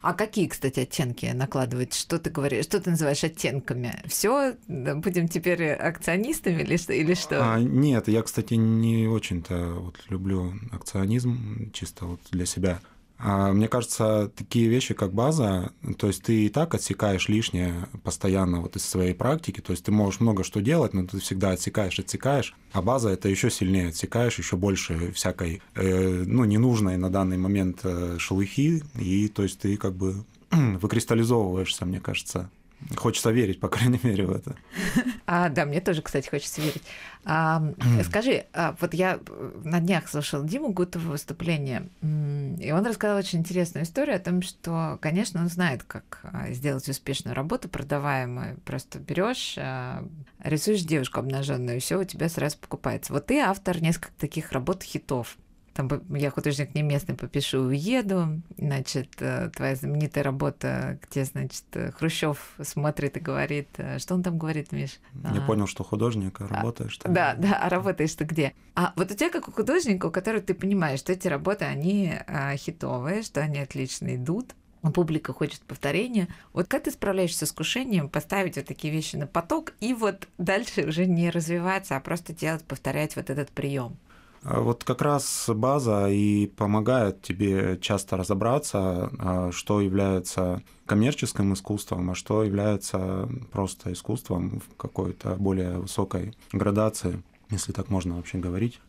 А 0.00 0.12
какие, 0.12 0.48
кстати, 0.48 0.80
оттенки 0.80 1.24
накладывать? 1.24 1.94
Что 1.94 2.18
ты 2.18 2.28
говоришь? 2.28 2.66
Что 2.66 2.78
ты 2.78 2.90
называешь 2.90 3.24
оттенками? 3.24 4.02
Все, 4.06 4.54
будем 4.68 5.28
теперь 5.28 5.72
акционистами 5.72 6.60
или 6.60 6.76
что? 6.76 6.92
Или 6.92 7.14
что? 7.14 7.54
А, 7.54 7.58
нет, 7.58 8.08
я, 8.08 8.22
кстати, 8.22 8.52
не 8.52 9.06
очень-то 9.06 9.72
вот 9.80 9.96
люблю 10.10 10.52
акционизм, 10.72 11.70
чисто 11.72 12.04
вот 12.04 12.20
для 12.30 12.44
себя. 12.44 12.80
А, 13.18 13.52
мне 13.52 13.68
кажется, 13.68 14.30
такие 14.34 14.68
вещи, 14.68 14.92
как 14.94 15.12
база, 15.12 15.72
то 15.98 16.08
есть 16.08 16.22
ты 16.24 16.46
и 16.46 16.48
так 16.48 16.74
отсекаешь 16.74 17.28
лишнее 17.28 17.88
постоянно 18.02 18.60
вот 18.60 18.76
из 18.76 18.84
своей 18.84 19.14
практики, 19.14 19.60
то 19.60 19.70
есть 19.70 19.84
ты 19.84 19.92
можешь 19.92 20.20
много 20.20 20.42
что 20.44 20.60
делать, 20.60 20.94
но 20.94 21.06
ты 21.06 21.20
всегда 21.20 21.52
отсекаешь, 21.52 21.98
отсекаешь, 21.98 22.54
а 22.72 22.82
база 22.82 23.10
это 23.10 23.28
еще 23.28 23.50
сильнее 23.50 23.88
отсекаешь, 23.88 24.38
еще 24.38 24.56
больше 24.56 25.12
всякой, 25.12 25.62
э, 25.74 26.24
ну, 26.26 26.44
ненужной 26.44 26.96
на 26.96 27.10
данный 27.10 27.38
момент 27.38 27.80
э, 27.84 28.16
шелухи, 28.18 28.82
и 28.98 29.28
то 29.28 29.44
есть 29.44 29.60
ты 29.60 29.76
как 29.76 29.94
бы 29.94 30.24
выкристаллизовываешься, 30.50 31.86
мне 31.86 32.00
кажется. 32.00 32.50
Хочется 32.96 33.30
верить, 33.30 33.60
по 33.60 33.68
крайней 33.68 34.00
мере, 34.02 34.26
в 34.26 34.32
это. 34.32 34.56
А, 35.26 35.48
да, 35.48 35.64
мне 35.64 35.80
тоже, 35.80 36.02
кстати, 36.02 36.28
хочется 36.28 36.60
верить. 36.60 36.82
А, 37.24 37.62
скажи, 38.04 38.44
а, 38.52 38.76
вот 38.78 38.92
я 38.92 39.18
на 39.64 39.80
днях 39.80 40.08
слушал 40.08 40.44
Диму 40.44 40.70
Гутова 40.70 41.12
выступление, 41.12 41.88
и 42.02 42.72
он 42.72 42.84
рассказал 42.84 43.16
очень 43.16 43.38
интересную 43.38 43.84
историю 43.84 44.16
о 44.16 44.18
том, 44.18 44.42
что, 44.42 44.98
конечно, 45.00 45.40
он 45.40 45.48
знает, 45.48 45.82
как 45.82 46.20
а, 46.24 46.52
сделать 46.52 46.86
успешную 46.86 47.34
работу, 47.34 47.70
продаваемую. 47.70 48.58
Просто 48.66 48.98
берешь, 48.98 49.54
а, 49.56 50.06
рисуешь 50.42 50.82
девушку 50.82 51.20
обнаженную, 51.20 51.78
и 51.78 51.80
все 51.80 51.98
у 51.98 52.04
тебя 52.04 52.28
сразу 52.28 52.58
покупается. 52.58 53.14
Вот 53.14 53.26
ты 53.26 53.40
автор 53.40 53.80
нескольких 53.80 54.14
таких 54.16 54.52
работ 54.52 54.82
хитов. 54.82 55.38
Там 55.74 55.90
я 56.10 56.30
художник 56.30 56.74
не 56.74 56.82
местный, 56.82 57.16
попишу, 57.16 57.58
уеду. 57.62 58.40
Значит, 58.56 59.08
э, 59.18 59.50
твоя 59.54 59.74
знаменитая 59.74 60.24
работа, 60.24 60.98
где, 61.02 61.24
значит, 61.24 61.64
Хрущев 61.98 62.54
смотрит 62.62 63.16
и 63.16 63.20
говорит, 63.20 63.68
э, 63.76 63.98
что 63.98 64.14
он 64.14 64.22
там 64.22 64.38
говорит, 64.38 64.72
Миш? 64.72 65.00
Не 65.12 65.38
а... 65.38 65.46
понял, 65.46 65.66
что 65.66 65.82
художник, 65.82 66.40
а 66.40 66.46
работаешь 66.46 66.96
ты. 66.96 67.08
Да, 67.08 67.34
да, 67.34 67.58
а 67.60 67.68
работаешь 67.68 68.14
ты 68.14 68.24
где? 68.24 68.54
А 68.76 68.92
вот 68.96 69.10
у 69.10 69.14
тебя, 69.14 69.30
как 69.30 69.48
у 69.48 69.52
художника, 69.52 70.06
у 70.06 70.10
которого 70.10 70.40
ты 70.40 70.54
понимаешь, 70.54 71.00
что 71.00 71.12
эти 71.12 71.26
работы, 71.28 71.64
они 71.64 72.14
а, 72.26 72.56
хитовые, 72.56 73.22
что 73.22 73.40
они 73.40 73.58
отлично 73.58 74.14
идут, 74.14 74.54
публика 74.92 75.32
хочет 75.32 75.60
повторения. 75.62 76.28
Вот 76.52 76.68
как 76.68 76.84
ты 76.84 76.90
справляешься 76.90 77.46
с 77.46 77.48
искушением 77.48 78.08
поставить 78.08 78.56
вот 78.56 78.66
такие 78.66 78.92
вещи 78.92 79.16
на 79.16 79.26
поток 79.26 79.72
и 79.80 79.94
вот 79.94 80.28
дальше 80.38 80.82
уже 80.82 81.06
не 81.06 81.30
развиваться, 81.30 81.96
а 81.96 82.00
просто 82.00 82.32
делать, 82.32 82.64
повторять 82.64 83.16
вот 83.16 83.30
этот 83.30 83.50
прием? 83.50 83.96
А 84.44 84.60
вот 84.60 84.84
как 84.84 85.00
раз 85.00 85.48
база 85.48 86.08
и 86.08 86.46
помогает 86.46 87.22
тебе 87.22 87.78
часто 87.80 88.18
разобраться, 88.18 89.10
а, 89.18 89.50
что 89.52 89.80
является 89.80 90.62
коммерческим 90.84 91.54
искусством, 91.54 92.10
а 92.10 92.14
что 92.14 92.44
является 92.44 93.28
просто 93.50 93.92
искусством 93.92 94.60
в 94.60 94.76
какой-то 94.76 95.36
более 95.36 95.78
высокой 95.78 96.34
градации, 96.52 97.22
если 97.48 97.72
так 97.72 97.88
можно 97.88 98.16
вообще 98.16 98.36
говорить. 98.36 98.80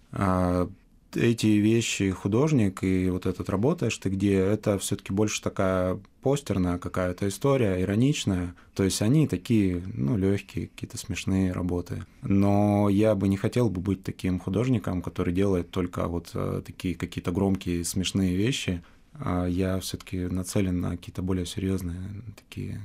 Эти 1.16 1.48
вещи 1.48 2.10
художник 2.12 2.84
и 2.84 3.10
вот 3.10 3.26
этот 3.26 3.50
работаешь 3.50 3.98
ты 3.98 4.10
где, 4.10 4.36
это 4.36 4.78
все 4.80 4.96
таки 4.96 5.14
больше 5.14 5.42
такая 5.42 6.00
постерная 6.22 6.78
какая-то 6.78 7.28
история, 7.28 7.82
ироничная. 7.82 8.56
То 8.74 8.84
есть 8.84 9.02
они 9.02 9.28
такие, 9.28 9.82
ну, 9.94 10.18
легкие, 10.18 10.68
какие-то 10.68 10.98
смешные 10.98 11.52
работы. 11.52 12.06
Но 12.22 12.90
я 12.90 13.16
бы 13.16 13.28
не 13.28 13.38
хотел 13.38 13.70
бы 13.70 13.80
быть 13.80 14.04
таким 14.04 14.40
художником, 14.40 15.02
который 15.02 15.34
делает 15.34 15.72
только 15.72 16.08
вот 16.08 16.32
э, 16.34 16.62
такие 16.66 16.96
какие-то 16.96 17.32
громкие, 17.32 17.86
смешные 17.86 18.36
вещи. 18.36 18.84
А 19.14 19.46
я 19.46 19.80
все-таки 19.80 20.26
нацелен 20.26 20.82
на 20.82 20.92
какие-то 20.92 21.22
более 21.22 21.46
серьезные 21.46 22.00
такие 22.36 22.82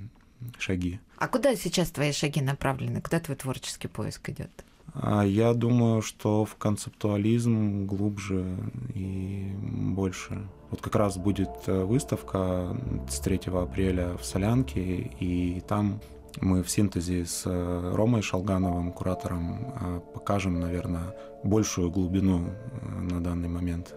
шаги. 0.59 1.01
А 1.17 1.29
куда 1.29 1.55
сейчас 1.57 1.91
твои 1.91 2.13
шаги 2.13 2.41
направлены? 2.41 3.01
Куда 3.01 3.21
твой 3.21 3.37
творческий 3.37 3.89
поиск 3.89 4.29
идет? 4.29 4.51
А 4.95 5.25
я 5.25 5.55
думаю, 5.55 6.03
что 6.03 6.45
в 6.45 6.57
концептуализм 6.57 7.87
глубже 7.87 8.45
и 8.95 9.53
больше. 9.95 10.49
Вот 10.71 10.81
как 10.81 10.95
раз 10.95 11.17
будет 11.17 11.51
э, 11.67 11.85
выставка 11.85 12.77
с 13.09 13.19
3 13.21 13.41
апреля 13.53 14.17
в 14.17 14.25
Солянке, 14.25 15.11
и 15.21 15.63
там 15.67 16.01
мы 16.41 16.63
в 16.63 16.71
синтезе 16.71 17.25
с 17.25 17.43
э, 17.47 17.93
Ромой 17.95 18.23
Шалгановым, 18.23 18.93
куратором, 18.93 19.75
э, 19.81 20.01
покажем, 20.15 20.61
наверное, 20.61 21.15
большую 21.43 21.91
глубину 21.91 22.51
на 22.83 23.21
данный 23.21 23.49
момент. 23.49 23.95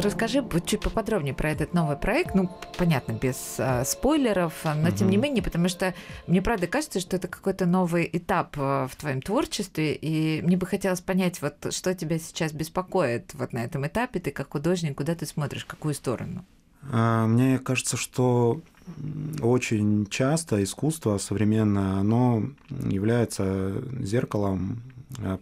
Расскажи 0.00 0.44
чуть 0.64 0.80
поподробнее 0.80 1.34
про 1.34 1.50
этот 1.50 1.74
новый 1.74 1.96
проект. 1.96 2.34
Ну, 2.34 2.50
понятно, 2.78 3.12
без 3.12 3.56
э, 3.58 3.84
спойлеров, 3.84 4.54
но 4.64 4.88
угу. 4.88 4.96
тем 4.96 5.10
не 5.10 5.16
менее, 5.16 5.42
потому 5.42 5.68
что 5.68 5.94
мне 6.26 6.42
правда 6.42 6.66
кажется, 6.66 7.00
что 7.00 7.16
это 7.16 7.28
какой-то 7.28 7.66
новый 7.66 8.08
этап 8.12 8.56
э, 8.56 8.88
в 8.90 8.96
твоем 8.96 9.22
творчестве, 9.22 9.94
и 9.94 10.42
мне 10.42 10.56
бы 10.56 10.66
хотелось 10.66 11.00
понять, 11.00 11.42
вот 11.42 11.72
что 11.72 11.94
тебя 11.94 12.18
сейчас 12.18 12.52
беспокоит 12.52 13.34
вот 13.34 13.52
на 13.52 13.64
этом 13.64 13.86
этапе, 13.86 14.20
ты 14.20 14.30
как 14.30 14.52
художник, 14.52 14.96
куда 14.96 15.14
ты 15.14 15.26
смотришь, 15.26 15.64
какую 15.64 15.94
сторону? 15.94 16.44
А, 16.90 17.26
мне 17.26 17.58
кажется, 17.58 17.96
что 17.96 18.60
очень 19.40 20.06
часто 20.06 20.62
искусство 20.62 21.18
современное, 21.18 22.00
оно 22.00 22.44
является 22.68 23.82
зеркалом 24.00 24.82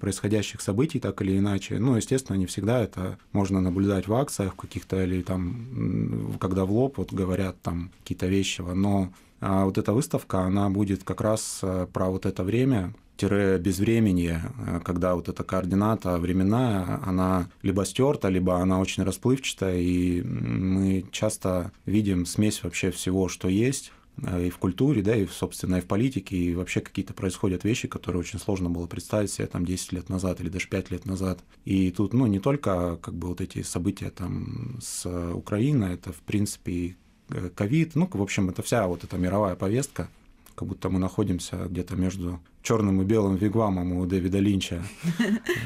происходящих 0.00 0.60
событий, 0.60 0.98
так 0.98 1.20
или 1.22 1.38
иначе. 1.38 1.78
Ну, 1.78 1.96
естественно, 1.96 2.36
не 2.36 2.46
всегда 2.46 2.82
это 2.82 3.18
можно 3.32 3.60
наблюдать 3.60 4.08
в 4.08 4.14
акциях 4.14 4.56
каких-то 4.56 5.02
или 5.02 5.22
там, 5.22 6.36
когда 6.40 6.64
в 6.64 6.72
лоб 6.72 6.98
вот 6.98 7.12
говорят 7.12 7.60
там 7.62 7.90
какие-то 8.02 8.26
вещи, 8.26 8.62
но 8.62 9.12
а 9.40 9.64
вот 9.64 9.78
эта 9.78 9.92
выставка, 9.92 10.40
она 10.40 10.68
будет 10.68 11.04
как 11.04 11.20
раз 11.20 11.60
э, 11.62 11.86
про 11.92 12.10
вот 12.10 12.26
это 12.26 12.42
время, 12.42 12.92
тире 13.16 13.58
безвременье, 13.58 14.42
э, 14.66 14.80
когда 14.84 15.14
вот 15.14 15.28
эта 15.28 15.44
координата 15.44 16.18
временная, 16.18 17.00
она 17.04 17.48
либо 17.62 17.84
стерта, 17.84 18.28
либо 18.28 18.58
она 18.58 18.80
очень 18.80 19.04
расплывчатая, 19.04 19.78
и 19.78 20.22
мы 20.22 21.04
часто 21.12 21.70
видим 21.86 22.26
смесь 22.26 22.64
вообще 22.64 22.90
всего, 22.90 23.28
что 23.28 23.48
есть, 23.48 23.92
Э, 23.97 23.97
и 24.40 24.50
в 24.50 24.58
культуре, 24.58 25.02
да, 25.02 25.14
и, 25.14 25.26
собственно, 25.26 25.76
и 25.76 25.80
в 25.80 25.86
политике, 25.86 26.36
и 26.36 26.54
вообще 26.54 26.80
какие-то 26.80 27.14
происходят 27.14 27.64
вещи, 27.64 27.88
которые 27.88 28.20
очень 28.20 28.38
сложно 28.38 28.68
было 28.68 28.86
представить 28.86 29.30
себе 29.30 29.46
там 29.46 29.64
10 29.64 29.92
лет 29.92 30.08
назад 30.08 30.40
или 30.40 30.48
даже 30.48 30.68
5 30.68 30.90
лет 30.90 31.06
назад. 31.06 31.40
И 31.64 31.90
тут, 31.90 32.12
ну, 32.12 32.26
не 32.26 32.40
только 32.40 32.96
как 33.00 33.14
бы 33.14 33.28
вот 33.28 33.40
эти 33.40 33.62
события 33.62 34.10
там 34.10 34.78
с 34.80 35.06
Украиной, 35.32 35.94
это, 35.94 36.12
в 36.12 36.20
принципе, 36.20 36.96
э, 37.30 37.50
ковид, 37.54 37.94
ну, 37.94 38.08
в 38.10 38.22
общем, 38.22 38.48
это 38.48 38.62
вся 38.62 38.86
вот 38.86 39.04
эта 39.04 39.16
мировая 39.16 39.54
повестка, 39.54 40.08
как 40.54 40.66
будто 40.66 40.88
мы 40.88 40.98
находимся 40.98 41.66
где-то 41.66 41.94
между 41.94 42.40
черным 42.62 43.00
и 43.00 43.04
белым 43.04 43.36
вигвамом 43.36 43.92
у 43.92 44.06
Дэвида 44.06 44.40
Линча. 44.40 44.82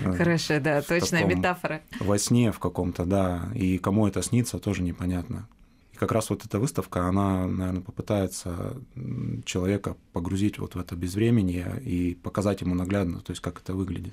Э, 0.04 0.12
Хорошая, 0.16 0.60
да, 0.60 0.82
точная 0.82 1.24
метафора. 1.24 1.80
Во 2.00 2.18
сне 2.18 2.52
в 2.52 2.58
каком-то, 2.58 3.06
да, 3.06 3.50
и 3.54 3.78
кому 3.78 4.06
это 4.06 4.22
снится, 4.22 4.58
тоже 4.58 4.82
непонятно 4.82 5.48
как 6.02 6.10
раз 6.10 6.30
вот 6.30 6.44
эта 6.44 6.58
выставка, 6.58 7.06
она, 7.06 7.46
наверное, 7.46 7.80
попытается 7.80 8.76
человека 9.44 9.94
погрузить 10.12 10.58
вот 10.58 10.74
в 10.74 10.80
это 10.80 10.96
безвременье 10.96 11.80
и 11.80 12.16
показать 12.16 12.60
ему 12.60 12.74
наглядно, 12.74 13.20
то 13.20 13.30
есть 13.30 13.40
как 13.40 13.60
это 13.60 13.72
выглядит. 13.72 14.12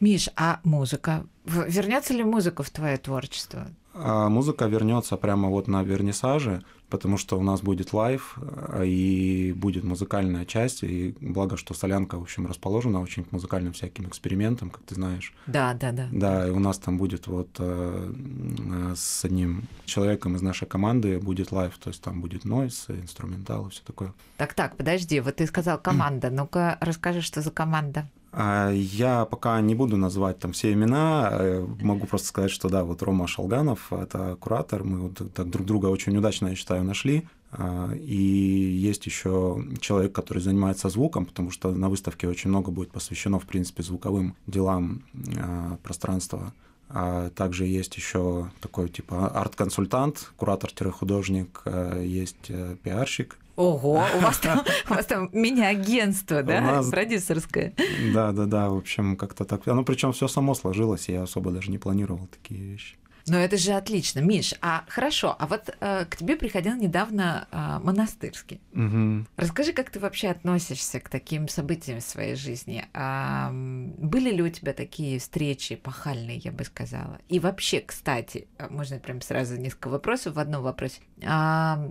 Миш, 0.00 0.30
а 0.34 0.60
музыка? 0.64 1.26
Вернется 1.44 2.14
ли 2.14 2.24
музыка 2.24 2.62
в 2.62 2.70
твое 2.70 2.96
творчество? 2.96 3.68
А 3.92 4.30
музыка 4.30 4.64
вернется 4.64 5.18
прямо 5.18 5.50
вот 5.50 5.68
на 5.68 5.82
вернисаже, 5.82 6.62
потому 6.88 7.16
что 7.16 7.38
у 7.38 7.42
нас 7.42 7.60
будет 7.60 7.92
live 7.92 8.38
а, 8.38 8.82
и 8.82 9.52
будет 9.52 9.84
музыкальная 9.84 10.44
часть, 10.44 10.82
и 10.82 11.14
благо, 11.20 11.56
что 11.56 11.74
Солянка, 11.74 12.18
в 12.18 12.22
общем, 12.22 12.46
расположена 12.46 13.00
очень 13.00 13.24
к 13.24 13.32
музыкальным 13.32 13.72
всяким 13.72 14.08
экспериментам, 14.08 14.70
как 14.70 14.82
ты 14.82 14.94
знаешь. 14.94 15.34
Да, 15.46 15.74
да, 15.74 15.92
да. 15.92 16.08
Да, 16.12 16.46
и 16.46 16.50
у 16.50 16.58
нас 16.58 16.78
там 16.78 16.98
будет 16.98 17.26
вот 17.26 17.48
э, 17.58 18.12
э, 18.12 18.94
с 18.96 19.24
одним 19.24 19.64
человеком 19.84 20.36
из 20.36 20.42
нашей 20.42 20.66
команды 20.68 21.18
будет 21.18 21.52
live, 21.52 21.76
то 21.78 21.90
есть 21.90 22.02
там 22.02 22.20
будет 22.20 22.44
noise, 22.44 22.86
инструментал 22.88 23.66
и 23.66 23.70
все 23.70 23.82
такое. 23.84 24.12
Так, 24.36 24.54
так, 24.54 24.76
подожди, 24.76 25.20
вот 25.20 25.36
ты 25.36 25.46
сказал 25.46 25.78
команда, 25.78 26.30
ну-ка 26.30 26.78
расскажи, 26.80 27.20
что 27.20 27.42
за 27.42 27.50
команда. 27.50 28.08
А, 28.32 28.70
я 28.70 29.24
пока 29.24 29.60
не 29.60 29.74
буду 29.74 29.96
называть 29.96 30.38
там 30.38 30.52
все 30.52 30.72
имена, 30.72 31.30
э, 31.32 31.66
могу 31.80 32.06
просто 32.06 32.28
сказать, 32.28 32.50
что 32.50 32.68
да, 32.68 32.84
вот 32.84 33.02
Рома 33.02 33.26
Шалганов– 33.26 33.92
это 33.92 34.36
куратор, 34.38 34.84
мы 34.84 35.08
вот 35.08 35.32
так 35.32 35.48
друг 35.48 35.66
друга 35.66 35.86
очень 35.86 36.16
удачно, 36.16 36.48
я 36.48 36.54
считаю, 36.54 36.84
нашли. 36.84 37.26
А, 37.52 37.92
и 37.94 38.14
есть 38.14 39.06
еще 39.06 39.64
человек, 39.80 40.12
который 40.12 40.40
занимается 40.40 40.88
звуком, 40.88 41.24
потому 41.24 41.50
что 41.50 41.72
на 41.72 41.88
выставке 41.88 42.28
очень 42.28 42.50
много 42.50 42.70
будет 42.70 42.90
посвящено, 42.90 43.38
в 43.38 43.46
принципе, 43.46 43.82
звуковым 43.82 44.36
делам 44.46 45.02
а, 45.38 45.78
пространства. 45.82 46.52
А 46.88 47.30
также 47.30 47.64
есть 47.66 47.96
еще 47.96 48.50
такой 48.60 48.88
типа 48.88 49.28
арт-консультант, 49.28 50.32
куратор-художник, 50.36 51.62
есть 52.00 52.46
э, 52.48 52.76
пиарщик, 52.80 53.38
Ого, 53.56 54.06
у 54.16 54.20
вас 54.20 54.38
там, 54.38 54.62
у 54.88 54.94
вас 54.94 55.06
там 55.06 55.30
мини-агентство, 55.32 56.42
да, 56.42 56.60
нас... 56.60 56.90
продюсерское. 56.90 57.74
Да, 58.14 58.32
да, 58.32 58.46
да, 58.46 58.68
в 58.68 58.76
общем, 58.76 59.16
как-то 59.16 59.44
так. 59.44 59.66
Ну, 59.66 59.84
причем 59.84 60.12
все 60.12 60.28
само 60.28 60.54
сложилось, 60.54 61.08
я 61.08 61.22
особо 61.22 61.50
даже 61.50 61.70
не 61.70 61.78
планировал 61.78 62.26
такие 62.26 62.60
вещи. 62.60 62.96
Ну, 63.28 63.38
это 63.38 63.56
же 63.56 63.72
отлично. 63.72 64.20
Миш, 64.20 64.54
а 64.60 64.84
хорошо, 64.88 65.34
а 65.38 65.46
вот 65.48 65.76
э, 65.80 66.04
к 66.04 66.16
тебе 66.16 66.36
приходил 66.36 66.76
недавно 66.76 67.48
э, 67.50 67.84
монастырский. 67.84 68.60
Угу. 68.72 69.26
Расскажи, 69.36 69.72
как 69.72 69.90
ты 69.90 69.98
вообще 69.98 70.28
относишься 70.28 71.00
к 71.00 71.08
таким 71.08 71.48
событиям 71.48 71.98
в 71.98 72.04
своей 72.04 72.36
жизни? 72.36 72.84
А, 72.94 73.50
были 73.52 74.30
ли 74.30 74.42
у 74.42 74.48
тебя 74.48 74.72
такие 74.72 75.18
встречи 75.18 75.74
пахальные, 75.74 76.38
я 76.38 76.52
бы 76.52 76.62
сказала? 76.62 77.18
И 77.28 77.40
вообще, 77.40 77.80
кстати, 77.80 78.46
э, 78.58 78.68
можно 78.70 79.00
прям 79.00 79.20
сразу 79.20 79.56
несколько 79.56 79.88
вопросов 79.88 80.34
в 80.34 80.38
одном 80.38 80.62
вопросе. 80.62 81.00
А, 81.24 81.90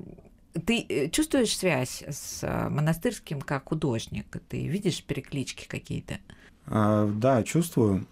ты 0.65 0.85
э, 0.87 1.09
чувствуешь 1.09 1.57
связь 1.57 2.03
с 2.07 2.43
э, 2.43 2.69
монастырским 2.69 3.41
как 3.41 3.69
художник? 3.69 4.37
Ты 4.49 4.67
видишь 4.67 5.03
переклички 5.03 5.67
какие-то? 5.67 6.19
А, 6.67 7.07
да, 7.07 7.43
чувствую. 7.43 8.05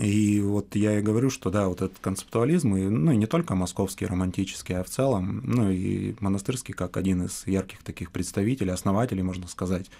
И 0.00 0.40
вот 0.40 0.76
я 0.76 0.98
и 0.98 1.02
говорю, 1.02 1.28
что 1.28 1.50
да, 1.50 1.68
вот 1.68 1.82
этот 1.82 1.98
концептуализм, 1.98 2.76
и, 2.76 2.88
ну 2.88 3.12
и 3.12 3.16
не 3.16 3.26
только 3.26 3.54
московский 3.54 4.06
романтический, 4.06 4.76
а 4.76 4.84
в 4.84 4.88
целом, 4.88 5.42
ну 5.44 5.70
и 5.70 6.14
монастырский 6.20 6.72
как 6.72 6.96
один 6.96 7.24
из 7.24 7.46
ярких 7.46 7.82
таких 7.82 8.12
представителей, 8.12 8.70
основателей, 8.70 9.22
можно 9.22 9.48
сказать, 9.48 9.90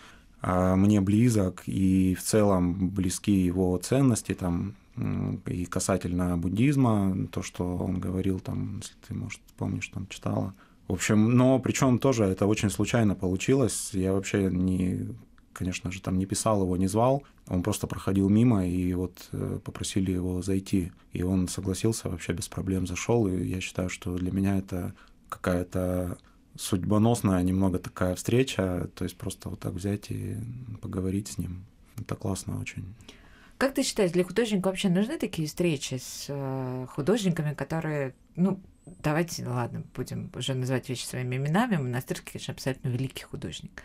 а 0.40 0.76
мне 0.76 1.00
близок 1.00 1.64
и 1.66 2.14
в 2.14 2.22
целом 2.22 2.90
близки 2.90 3.32
его 3.32 3.76
ценности 3.78 4.34
там 4.34 4.74
и 5.46 5.66
касательно 5.66 6.38
буддизма, 6.38 7.26
то, 7.30 7.42
что 7.42 7.76
он 7.76 7.98
говорил 7.98 8.40
там, 8.40 8.78
если 8.78 8.94
ты, 9.06 9.14
может, 9.14 9.40
помнишь, 9.58 9.88
там 9.88 10.06
читала. 10.08 10.54
В 10.88 10.92
общем, 10.92 11.36
но 11.36 11.58
причем 11.58 11.98
тоже 11.98 12.24
это 12.24 12.46
очень 12.46 12.70
случайно 12.70 13.14
получилось. 13.14 13.90
Я 13.92 14.12
вообще 14.12 14.50
не 14.50 15.08
конечно 15.56 15.90
же, 15.90 16.02
там 16.02 16.18
не 16.18 16.26
писал 16.26 16.62
его, 16.62 16.76
не 16.76 16.86
звал, 16.86 17.22
он 17.48 17.62
просто 17.62 17.86
проходил 17.86 18.28
мимо, 18.28 18.66
и 18.66 18.92
вот 18.92 19.28
э, 19.32 19.58
попросили 19.64 20.12
его 20.12 20.42
зайти. 20.42 20.92
И 21.12 21.22
он 21.22 21.48
согласился, 21.48 22.10
вообще 22.10 22.34
без 22.34 22.48
проблем 22.48 22.86
зашел, 22.86 23.26
и 23.26 23.44
я 23.46 23.60
считаю, 23.60 23.88
что 23.88 24.16
для 24.16 24.30
меня 24.32 24.58
это 24.58 24.92
какая-то 25.30 26.18
судьбоносная 26.56 27.42
немного 27.42 27.78
такая 27.78 28.14
встреча, 28.14 28.90
то 28.94 29.04
есть 29.04 29.16
просто 29.16 29.48
вот 29.48 29.60
так 29.60 29.72
взять 29.72 30.10
и 30.10 30.36
поговорить 30.82 31.28
с 31.28 31.38
ним. 31.38 31.64
Это 31.96 32.14
классно 32.14 32.60
очень. 32.60 32.84
Как 33.58 33.72
ты 33.72 33.82
считаешь, 33.82 34.12
для 34.12 34.24
художника 34.24 34.66
вообще 34.66 34.90
нужны 34.90 35.16
такие 35.18 35.48
встречи 35.48 35.94
с 35.94 36.26
э, 36.28 36.86
художниками, 36.90 37.54
которые, 37.54 38.14
ну, 38.36 38.60
давайте, 39.02 39.46
ладно, 39.46 39.82
будем 39.94 40.30
уже 40.34 40.54
называть 40.54 40.88
вещи 40.88 41.04
своими 41.04 41.36
именами, 41.36 41.76
Монастырский, 41.76 42.32
конечно, 42.32 42.54
абсолютно 42.54 42.88
великий 42.88 43.24
художник. 43.24 43.82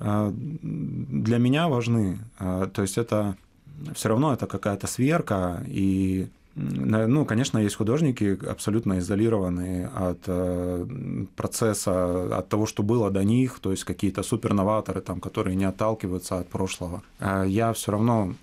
А, 0.00 0.32
для 0.32 1.38
меня 1.38 1.68
важны. 1.68 2.18
А, 2.38 2.66
то 2.66 2.82
есть 2.82 2.98
это 2.98 3.36
все 3.94 4.08
равно 4.08 4.32
это 4.32 4.46
какая-то 4.46 4.86
сверка, 4.86 5.62
и 5.66 6.28
ну, 6.60 7.24
конечно, 7.24 7.58
есть 7.58 7.76
художники 7.76 8.36
абсолютно 8.48 8.98
изолированные 8.98 9.86
от 9.86 10.18
э, 10.26 11.26
процесса, 11.36 12.36
от 12.36 12.48
того, 12.48 12.66
что 12.66 12.82
было 12.82 13.12
до 13.12 13.22
них, 13.22 13.60
то 13.60 13.70
есть 13.70 13.84
какие-то 13.84 14.24
суперноваторы, 14.24 15.00
там, 15.00 15.20
которые 15.20 15.54
не 15.54 15.64
отталкиваются 15.64 16.38
от 16.40 16.48
прошлого. 16.48 17.02
А 17.20 17.44
я 17.44 17.72
все 17.72 17.92
равно 17.92 18.34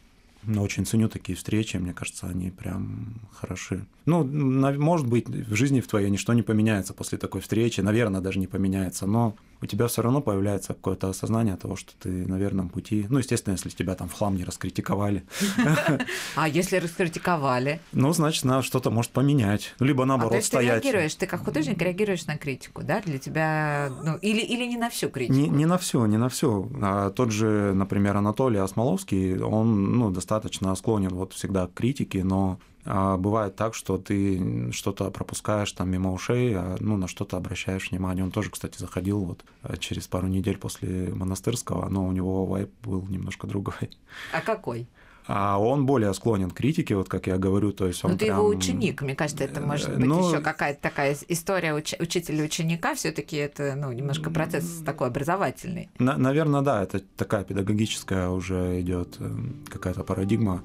ну, 0.44 0.62
очень 0.62 0.86
ценю 0.86 1.10
такие 1.10 1.36
встречи, 1.36 1.76
мне 1.76 1.94
кажется, 1.94 2.28
они 2.28 2.52
прям 2.52 3.16
хороши. 3.34 3.86
Ну, 4.06 4.24
может 4.24 5.08
быть, 5.08 5.28
в 5.28 5.56
жизни 5.56 5.82
в 5.82 5.88
твоей 5.88 6.10
ничто 6.10 6.34
не 6.34 6.44
поменяется 6.44 6.94
после 6.94 7.18
такой 7.18 7.42
встречи, 7.42 7.82
наверное, 7.82 8.22
даже 8.22 8.40
не 8.40 8.48
поменяется, 8.48 9.08
но 9.08 9.36
у 9.62 9.66
тебя 9.66 9.88
все 9.88 10.02
равно 10.02 10.22
появляется 10.22 10.74
какое-то 10.74 11.10
осознание 11.10 11.56
того, 11.56 11.76
что 11.76 11.94
ты 12.00 12.10
на 12.10 12.36
верном 12.36 12.70
пути. 12.70 13.08
Ну, 13.10 13.20
естественно, 13.20 13.54
если 13.54 13.70
тебя 13.70 13.96
там 13.96 14.08
в 14.08 14.14
хлам 14.14 14.36
не 14.36 14.44
раскритиковали. 14.44 15.24
А 16.36 16.48
если 16.48 16.78
раскритиковали? 16.78 17.80
Ну, 17.92 18.12
значит, 18.14 18.44
надо 18.44 18.62
что-то 18.62 18.92
может 18.92 19.12
поменять. 19.12 19.74
Либо 19.80 20.06
наоборот 20.06 20.34
а, 20.34 20.36
есть 20.38 20.48
стоять. 20.48 20.82
Ты 20.82 20.90
реагируешь, 20.90 21.16
ты 21.16 21.28
как 21.28 21.46
художник 21.46 21.82
реагируешь 21.82 22.26
на 22.26 22.38
критику, 22.38 22.84
да? 22.84 23.02
Для 23.02 23.18
тебя, 23.18 23.90
ну, 24.04 24.18
или, 24.18 24.42
или 24.42 24.66
не 24.66 24.78
на 24.78 24.90
всю 24.90 25.10
критику? 25.10 25.34
Не, 25.34 25.48
не 25.48 25.66
на 25.66 25.78
всю, 25.78 26.06
не 26.06 26.18
на 26.18 26.30
всю. 26.30 26.70
А 26.82 27.10
тот 27.10 27.32
же, 27.32 27.74
например, 27.74 28.18
Анатолий 28.18 28.60
Осмоловский, 28.60 29.40
он, 29.40 29.98
ну, 29.98 30.12
достаточно 30.12 30.76
склонен 30.76 31.10
вот 31.10 31.34
всегда 31.34 31.68
к 31.68 31.74
критике, 31.74 32.24
но 32.24 32.60
а 32.86 33.18
бывает 33.18 33.56
так, 33.56 33.74
что 33.74 33.98
ты 33.98 34.72
что-то 34.72 35.10
пропускаешь 35.10 35.72
там 35.72 35.90
мимо 35.90 36.14
ушей, 36.14 36.56
а 36.56 36.78
ну, 36.80 36.98
на 36.98 37.08
что-то 37.08 37.38
обращаешь 37.38 37.90
внимание. 37.90 38.24
Он 38.24 38.32
тоже, 38.32 38.52
кстати, 38.52 38.78
заходил 38.78 39.26
вот 39.26 39.44
э, 39.64 39.78
через 39.78 40.08
пару 40.08 40.28
недель 40.28 40.58
после 40.58 41.12
монастырского, 41.14 41.90
но 41.90 42.06
у 42.06 42.12
него 42.12 42.46
вайп 42.46 42.72
был 42.84 43.02
немножко 43.08 43.48
другой. 43.48 43.90
А 44.32 44.42
какой? 44.42 44.88
А 45.28 45.60
он 45.60 45.88
более 45.88 46.14
склонен 46.14 46.52
к 46.52 46.54
критике, 46.54 46.96
вот 46.96 47.10
как 47.10 47.26
я 47.26 47.38
говорю, 47.38 47.72
то 47.72 47.88
есть 47.88 48.04
он. 48.06 48.12
Ну, 48.12 48.18
ты 48.18 48.26
прям... 48.26 48.38
его 48.38 48.48
ученик, 48.48 49.02
мне 49.02 49.16
кажется, 49.16 49.44
это 49.44 49.60
может 49.60 49.96
быть 49.96 50.06
ну... 50.06 50.30
еще 50.30 50.40
какая-то 50.40 50.80
такая 50.80 51.18
история 51.28 51.74
уч... 51.74 51.96
учителя 52.00 52.44
ученика, 52.44 52.94
все-таки 52.94 53.36
это 53.38 53.74
ну 53.76 53.92
немножко 53.92 54.30
процесс 54.30 54.84
такой 54.86 55.08
образовательный. 55.08 55.90
На- 55.98 56.18
наверное, 56.18 56.62
да, 56.62 56.84
это 56.84 57.00
такая 57.18 57.44
педагогическая 57.44 58.30
уже 58.30 58.80
идет 58.82 59.16
э, 59.20 59.32
какая-то 59.70 60.04
парадигма. 60.04 60.62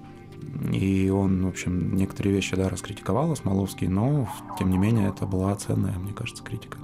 И 0.73 1.11
он, 1.11 1.45
в 1.45 1.49
общем, 1.49 1.95
некоторые 1.95 2.35
вещи, 2.35 2.57
да, 2.57 2.69
раскритиковал 2.69 3.35
Смоловский, 3.35 3.89
но, 3.89 4.29
тем 4.59 4.71
не 4.71 4.79
менее, 4.79 5.09
это 5.09 5.27
была 5.27 5.55
ценная, 5.57 5.99
мне 5.99 6.13
кажется, 6.13 6.45
критика. 6.45 6.79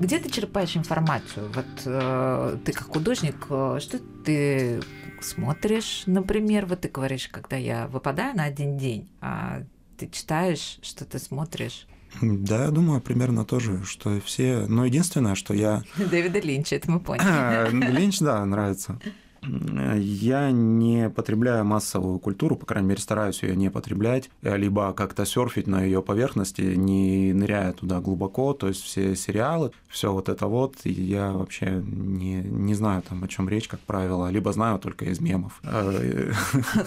Где 0.00 0.18
ты 0.18 0.30
черпаешь 0.30 0.76
информацию? 0.76 1.52
Вот 1.54 1.66
э, 1.84 2.56
ты 2.64 2.72
как 2.72 2.88
художник, 2.88 3.46
э, 3.50 3.78
что 3.80 3.98
ты 4.24 4.80
смотришь, 5.20 6.04
например, 6.06 6.64
вот 6.64 6.80
ты 6.80 6.88
говоришь, 6.88 7.28
когда 7.28 7.56
я 7.56 7.86
выпадаю 7.86 8.34
на 8.34 8.44
один 8.44 8.78
день, 8.78 9.10
а 9.20 9.62
ты 9.98 10.08
читаешь, 10.08 10.78
что 10.80 11.04
ты 11.04 11.18
смотришь? 11.18 11.86
Да, 12.20 12.64
я 12.64 12.70
думаю, 12.70 13.00
примерно 13.00 13.44
то 13.44 13.60
же, 13.60 13.84
что 13.84 14.20
все. 14.20 14.66
Но 14.68 14.84
единственное, 14.84 15.34
что 15.34 15.54
я... 15.54 15.82
Дэвида 15.96 16.40
Линча, 16.40 16.76
это 16.76 16.90
мы 16.90 17.00
поняли. 17.00 17.90
Линч, 17.92 18.18
да, 18.18 18.44
нравится. 18.44 18.98
Я 19.42 20.50
не 20.50 21.08
потребляю 21.10 21.64
массовую 21.64 22.18
культуру, 22.18 22.56
по 22.56 22.66
крайней 22.66 22.88
мере, 22.88 23.00
стараюсь 23.00 23.42
ее 23.42 23.56
не 23.56 23.70
потреблять, 23.70 24.30
либо 24.42 24.92
как-то 24.92 25.24
серфить 25.24 25.66
на 25.66 25.82
ее 25.82 26.02
поверхности, 26.02 26.62
не 26.62 27.32
ныряя 27.32 27.72
туда 27.72 28.00
глубоко. 28.00 28.52
То 28.52 28.68
есть 28.68 28.82
все 28.82 29.16
сериалы, 29.16 29.72
все 29.88 30.12
вот 30.12 30.28
это 30.28 30.46
вот, 30.46 30.76
я 30.84 31.32
вообще 31.32 31.82
не, 31.84 32.42
не 32.42 32.74
знаю 32.74 33.02
там, 33.02 33.24
о 33.24 33.28
чем 33.28 33.48
речь, 33.48 33.68
как 33.68 33.80
правило, 33.80 34.28
либо 34.30 34.52
знаю 34.52 34.78
только 34.78 35.06
из 35.06 35.20
мемов. 35.20 35.60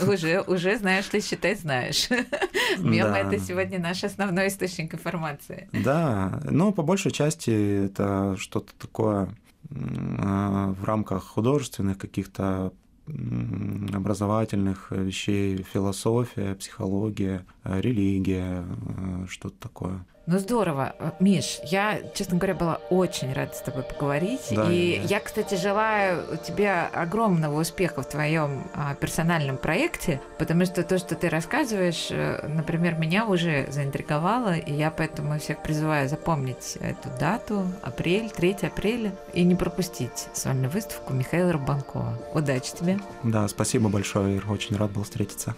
Уже, 0.07 0.41
уже 0.41 0.77
знаешь, 0.77 1.05
ты 1.05 1.21
считай, 1.21 1.55
знаешь. 1.55 2.09
Мемы 2.79 3.17
это 3.17 3.39
сегодня 3.39 3.79
наш 3.79 4.03
основной 4.03 4.47
источник 4.47 4.93
информации. 4.93 5.69
Да, 5.71 6.41
но 6.49 6.71
по 6.71 6.83
большей 6.83 7.11
части 7.11 7.85
это 7.85 8.35
что-то 8.37 8.73
такое 8.79 9.29
в 9.75 10.83
рамках 10.83 11.23
художественных 11.23 11.97
каких-то 11.97 12.73
образовательных 13.07 14.91
вещей, 14.91 15.65
философия, 15.73 16.55
психология, 16.55 17.45
религия, 17.63 18.63
э, 18.65 19.25
что-то 19.27 19.55
такое. 19.59 20.05
Ну 20.25 20.39
здорово. 20.39 20.95
Миш, 21.19 21.59
я, 21.65 21.99
честно 22.13 22.37
говоря, 22.37 22.55
была 22.55 22.75
очень 22.89 23.33
рада 23.33 23.53
с 23.53 23.59
тобой 23.59 23.83
поговорить. 23.83 24.39
Да, 24.51 24.71
и 24.71 25.01
я, 25.01 25.17
я, 25.17 25.19
кстати, 25.19 25.55
желаю 25.55 26.37
тебе 26.37 26.71
огромного 26.93 27.59
успеха 27.59 28.03
в 28.03 28.07
твоем 28.07 28.71
а, 28.73 28.95
персональном 28.95 29.57
проекте, 29.57 30.21
потому 30.39 30.65
что 30.65 30.83
то, 30.83 30.97
что 30.97 31.15
ты 31.15 31.27
рассказываешь, 31.27 32.07
э, 32.09 32.47
например, 32.47 32.95
меня 32.95 33.25
уже 33.25 33.67
заинтриговало, 33.69 34.55
и 34.55 34.73
я 34.73 34.91
поэтому 34.91 35.37
всех 35.39 35.61
призываю 35.61 36.07
запомнить 36.07 36.77
эту 36.79 37.09
дату, 37.19 37.67
апрель, 37.81 38.29
3 38.29 38.57
апреля, 38.61 39.13
и 39.33 39.43
не 39.43 39.55
пропустить 39.55 40.29
сольную 40.33 40.69
выставку 40.69 41.11
Михаила 41.11 41.51
Рыбанкова. 41.51 42.17
Удачи 42.33 42.73
тебе. 42.73 42.97
Да, 43.23 43.45
спасибо 43.49 43.89
большое, 43.89 44.37
Ир, 44.37 44.49
очень 44.49 44.77
рад 44.77 44.91
был 44.91 45.03
встретиться. 45.03 45.53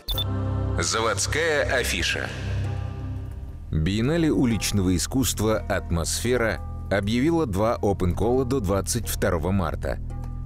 Заводская 0.80 1.64
афиша. 1.72 2.28
Биеннале 3.76 4.32
уличного 4.32 4.96
искусства 4.96 5.58
«Атмосфера» 5.58 6.62
объявила 6.90 7.46
два 7.46 7.76
опен-колла 7.76 8.46
до 8.46 8.62
22 8.62 9.52
марта. 9.52 10.00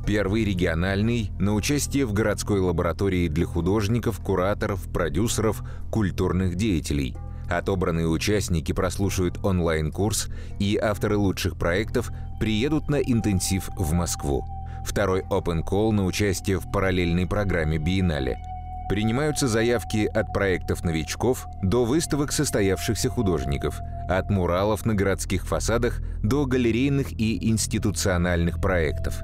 Первый 0.05 0.43
региональный 0.43 1.29
на 1.37 1.53
участие 1.53 2.07
в 2.07 2.13
городской 2.13 2.59
лаборатории 2.59 3.27
для 3.27 3.45
художников, 3.45 4.19
кураторов, 4.19 4.91
продюсеров, 4.91 5.61
культурных 5.91 6.55
деятелей. 6.55 7.15
Отобранные 7.47 8.07
участники 8.07 8.71
прослушают 8.71 9.37
онлайн-курс, 9.43 10.29
и 10.59 10.77
авторы 10.77 11.17
лучших 11.17 11.55
проектов 11.55 12.11
приедут 12.39 12.89
на 12.89 12.95
интенсив 12.95 13.69
в 13.77 13.93
Москву. 13.93 14.43
Второй 14.83 15.21
open 15.29 15.63
call 15.63 15.91
на 15.91 16.05
участие 16.05 16.59
в 16.59 16.71
параллельной 16.71 17.27
программе 17.27 17.77
Биеннале– 17.77 18.39
Принимаются 18.89 19.47
заявки 19.47 20.07
от 20.07 20.33
проектов 20.33 20.83
новичков 20.83 21.45
до 21.61 21.85
выставок 21.85 22.31
состоявшихся 22.31 23.07
художников, 23.07 23.79
от 24.09 24.31
муралов 24.31 24.83
на 24.83 24.95
городских 24.95 25.45
фасадах 25.45 26.01
до 26.23 26.47
галерейных 26.47 27.11
и 27.11 27.49
институциональных 27.51 28.59
проектов. 28.59 29.21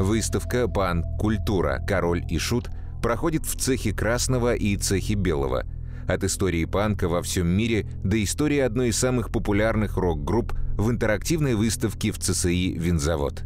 Выставка 0.00 0.66
«Пан. 0.66 1.04
Культура. 1.16 1.80
Король 1.86 2.24
и 2.28 2.38
Шут» 2.38 2.68
проходит 3.00 3.46
в 3.46 3.56
цехе 3.56 3.92
красного 3.92 4.56
и 4.56 4.76
цехе 4.76 5.14
белого. 5.14 5.62
От 6.08 6.24
истории 6.24 6.64
панка 6.64 7.08
во 7.08 7.22
всем 7.22 7.46
мире 7.46 7.86
до 8.02 8.20
истории 8.22 8.58
одной 8.58 8.88
из 8.88 8.98
самых 8.98 9.30
популярных 9.30 9.96
рок-групп 9.96 10.54
в 10.76 10.90
интерактивной 10.90 11.54
выставке 11.54 12.10
в 12.10 12.18
ЦСИ 12.18 12.72
«Винзавод». 12.76 13.44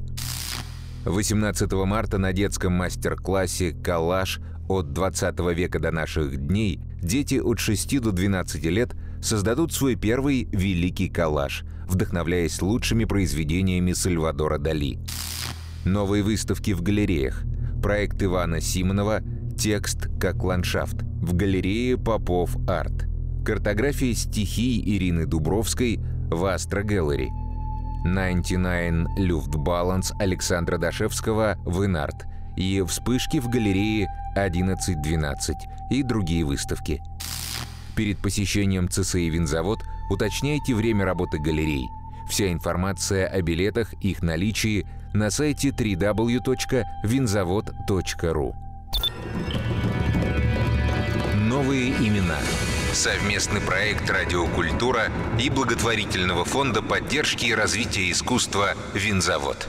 18 1.04 1.72
марта 1.72 2.18
на 2.18 2.33
детском 2.33 2.72
мастер-классе 2.72 3.72
«Калаш» 3.72 4.40
от 4.70 4.92
20 4.92 5.38
века 5.54 5.78
до 5.78 5.90
наших 5.90 6.37
дней 6.37 6.80
дети 7.02 7.37
от 7.37 7.59
6 7.59 8.00
до 8.00 8.12
12 8.12 8.64
лет 8.64 8.94
создадут 9.20 9.72
свой 9.72 9.96
первый 9.96 10.48
великий 10.52 11.09
коллаж 11.09 11.64
вдохновляясь 11.90 12.62
лучшими 12.62 13.04
произведениями 13.04 13.92
Сальвадора 13.92 14.59
Дали. 14.59 14.98
Новые 15.85 16.22
выставки 16.22 16.72
в 16.72 16.83
галереях. 16.83 17.42
Проект 17.83 18.22
Ивана 18.22 18.61
Симонова 18.61 19.22
«Текст 19.59 20.09
как 20.20 20.42
ландшафт» 20.42 21.02
в 21.02 21.35
галерее 21.35 21.98
Попов 21.98 22.56
Арт. 22.68 23.06
Картография 23.44 24.14
стихий 24.14 24.80
Ирины 24.80 25.26
Дубровской 25.26 25.98
в 26.30 26.44
Астро 26.44 26.83
Gallery. 26.83 27.28
99 28.04 29.18
Люфт 29.18 29.54
Баланс 29.56 30.12
Александра 30.18 30.78
Дашевского 30.78 31.56
в 31.64 31.85
Инарт 31.85 32.24
и 32.61 32.83
вспышки 32.83 33.38
в 33.38 33.49
галерее 33.49 34.07
1112 34.35 35.57
и 35.90 36.03
другие 36.03 36.44
выставки. 36.44 37.03
Перед 37.96 38.18
посещением 38.18 38.87
ЦСИ 38.88 39.31
«Винзавод» 39.31 39.81
уточняйте 40.11 40.75
время 40.75 41.07
работы 41.07 41.38
галерей. 41.38 41.88
Вся 42.29 42.53
информация 42.53 43.27
о 43.27 43.40
билетах, 43.42 43.92
их 44.03 44.23
наличии 44.23 44.87
на 45.12 45.31
сайте 45.31 45.70
www.vinzavod.ru. 45.70 48.55
Новые 51.35 51.90
имена. 51.90 52.38
Совместный 52.92 53.61
проект 53.61 54.09
«Радиокультура» 54.11 55.11
и 55.40 55.51
благотворительного 55.51 56.44
фонда 56.44 56.83
поддержки 56.83 57.46
и 57.46 57.55
развития 57.55 58.11
искусства 58.11 58.75
«Винзавод». 58.94 59.68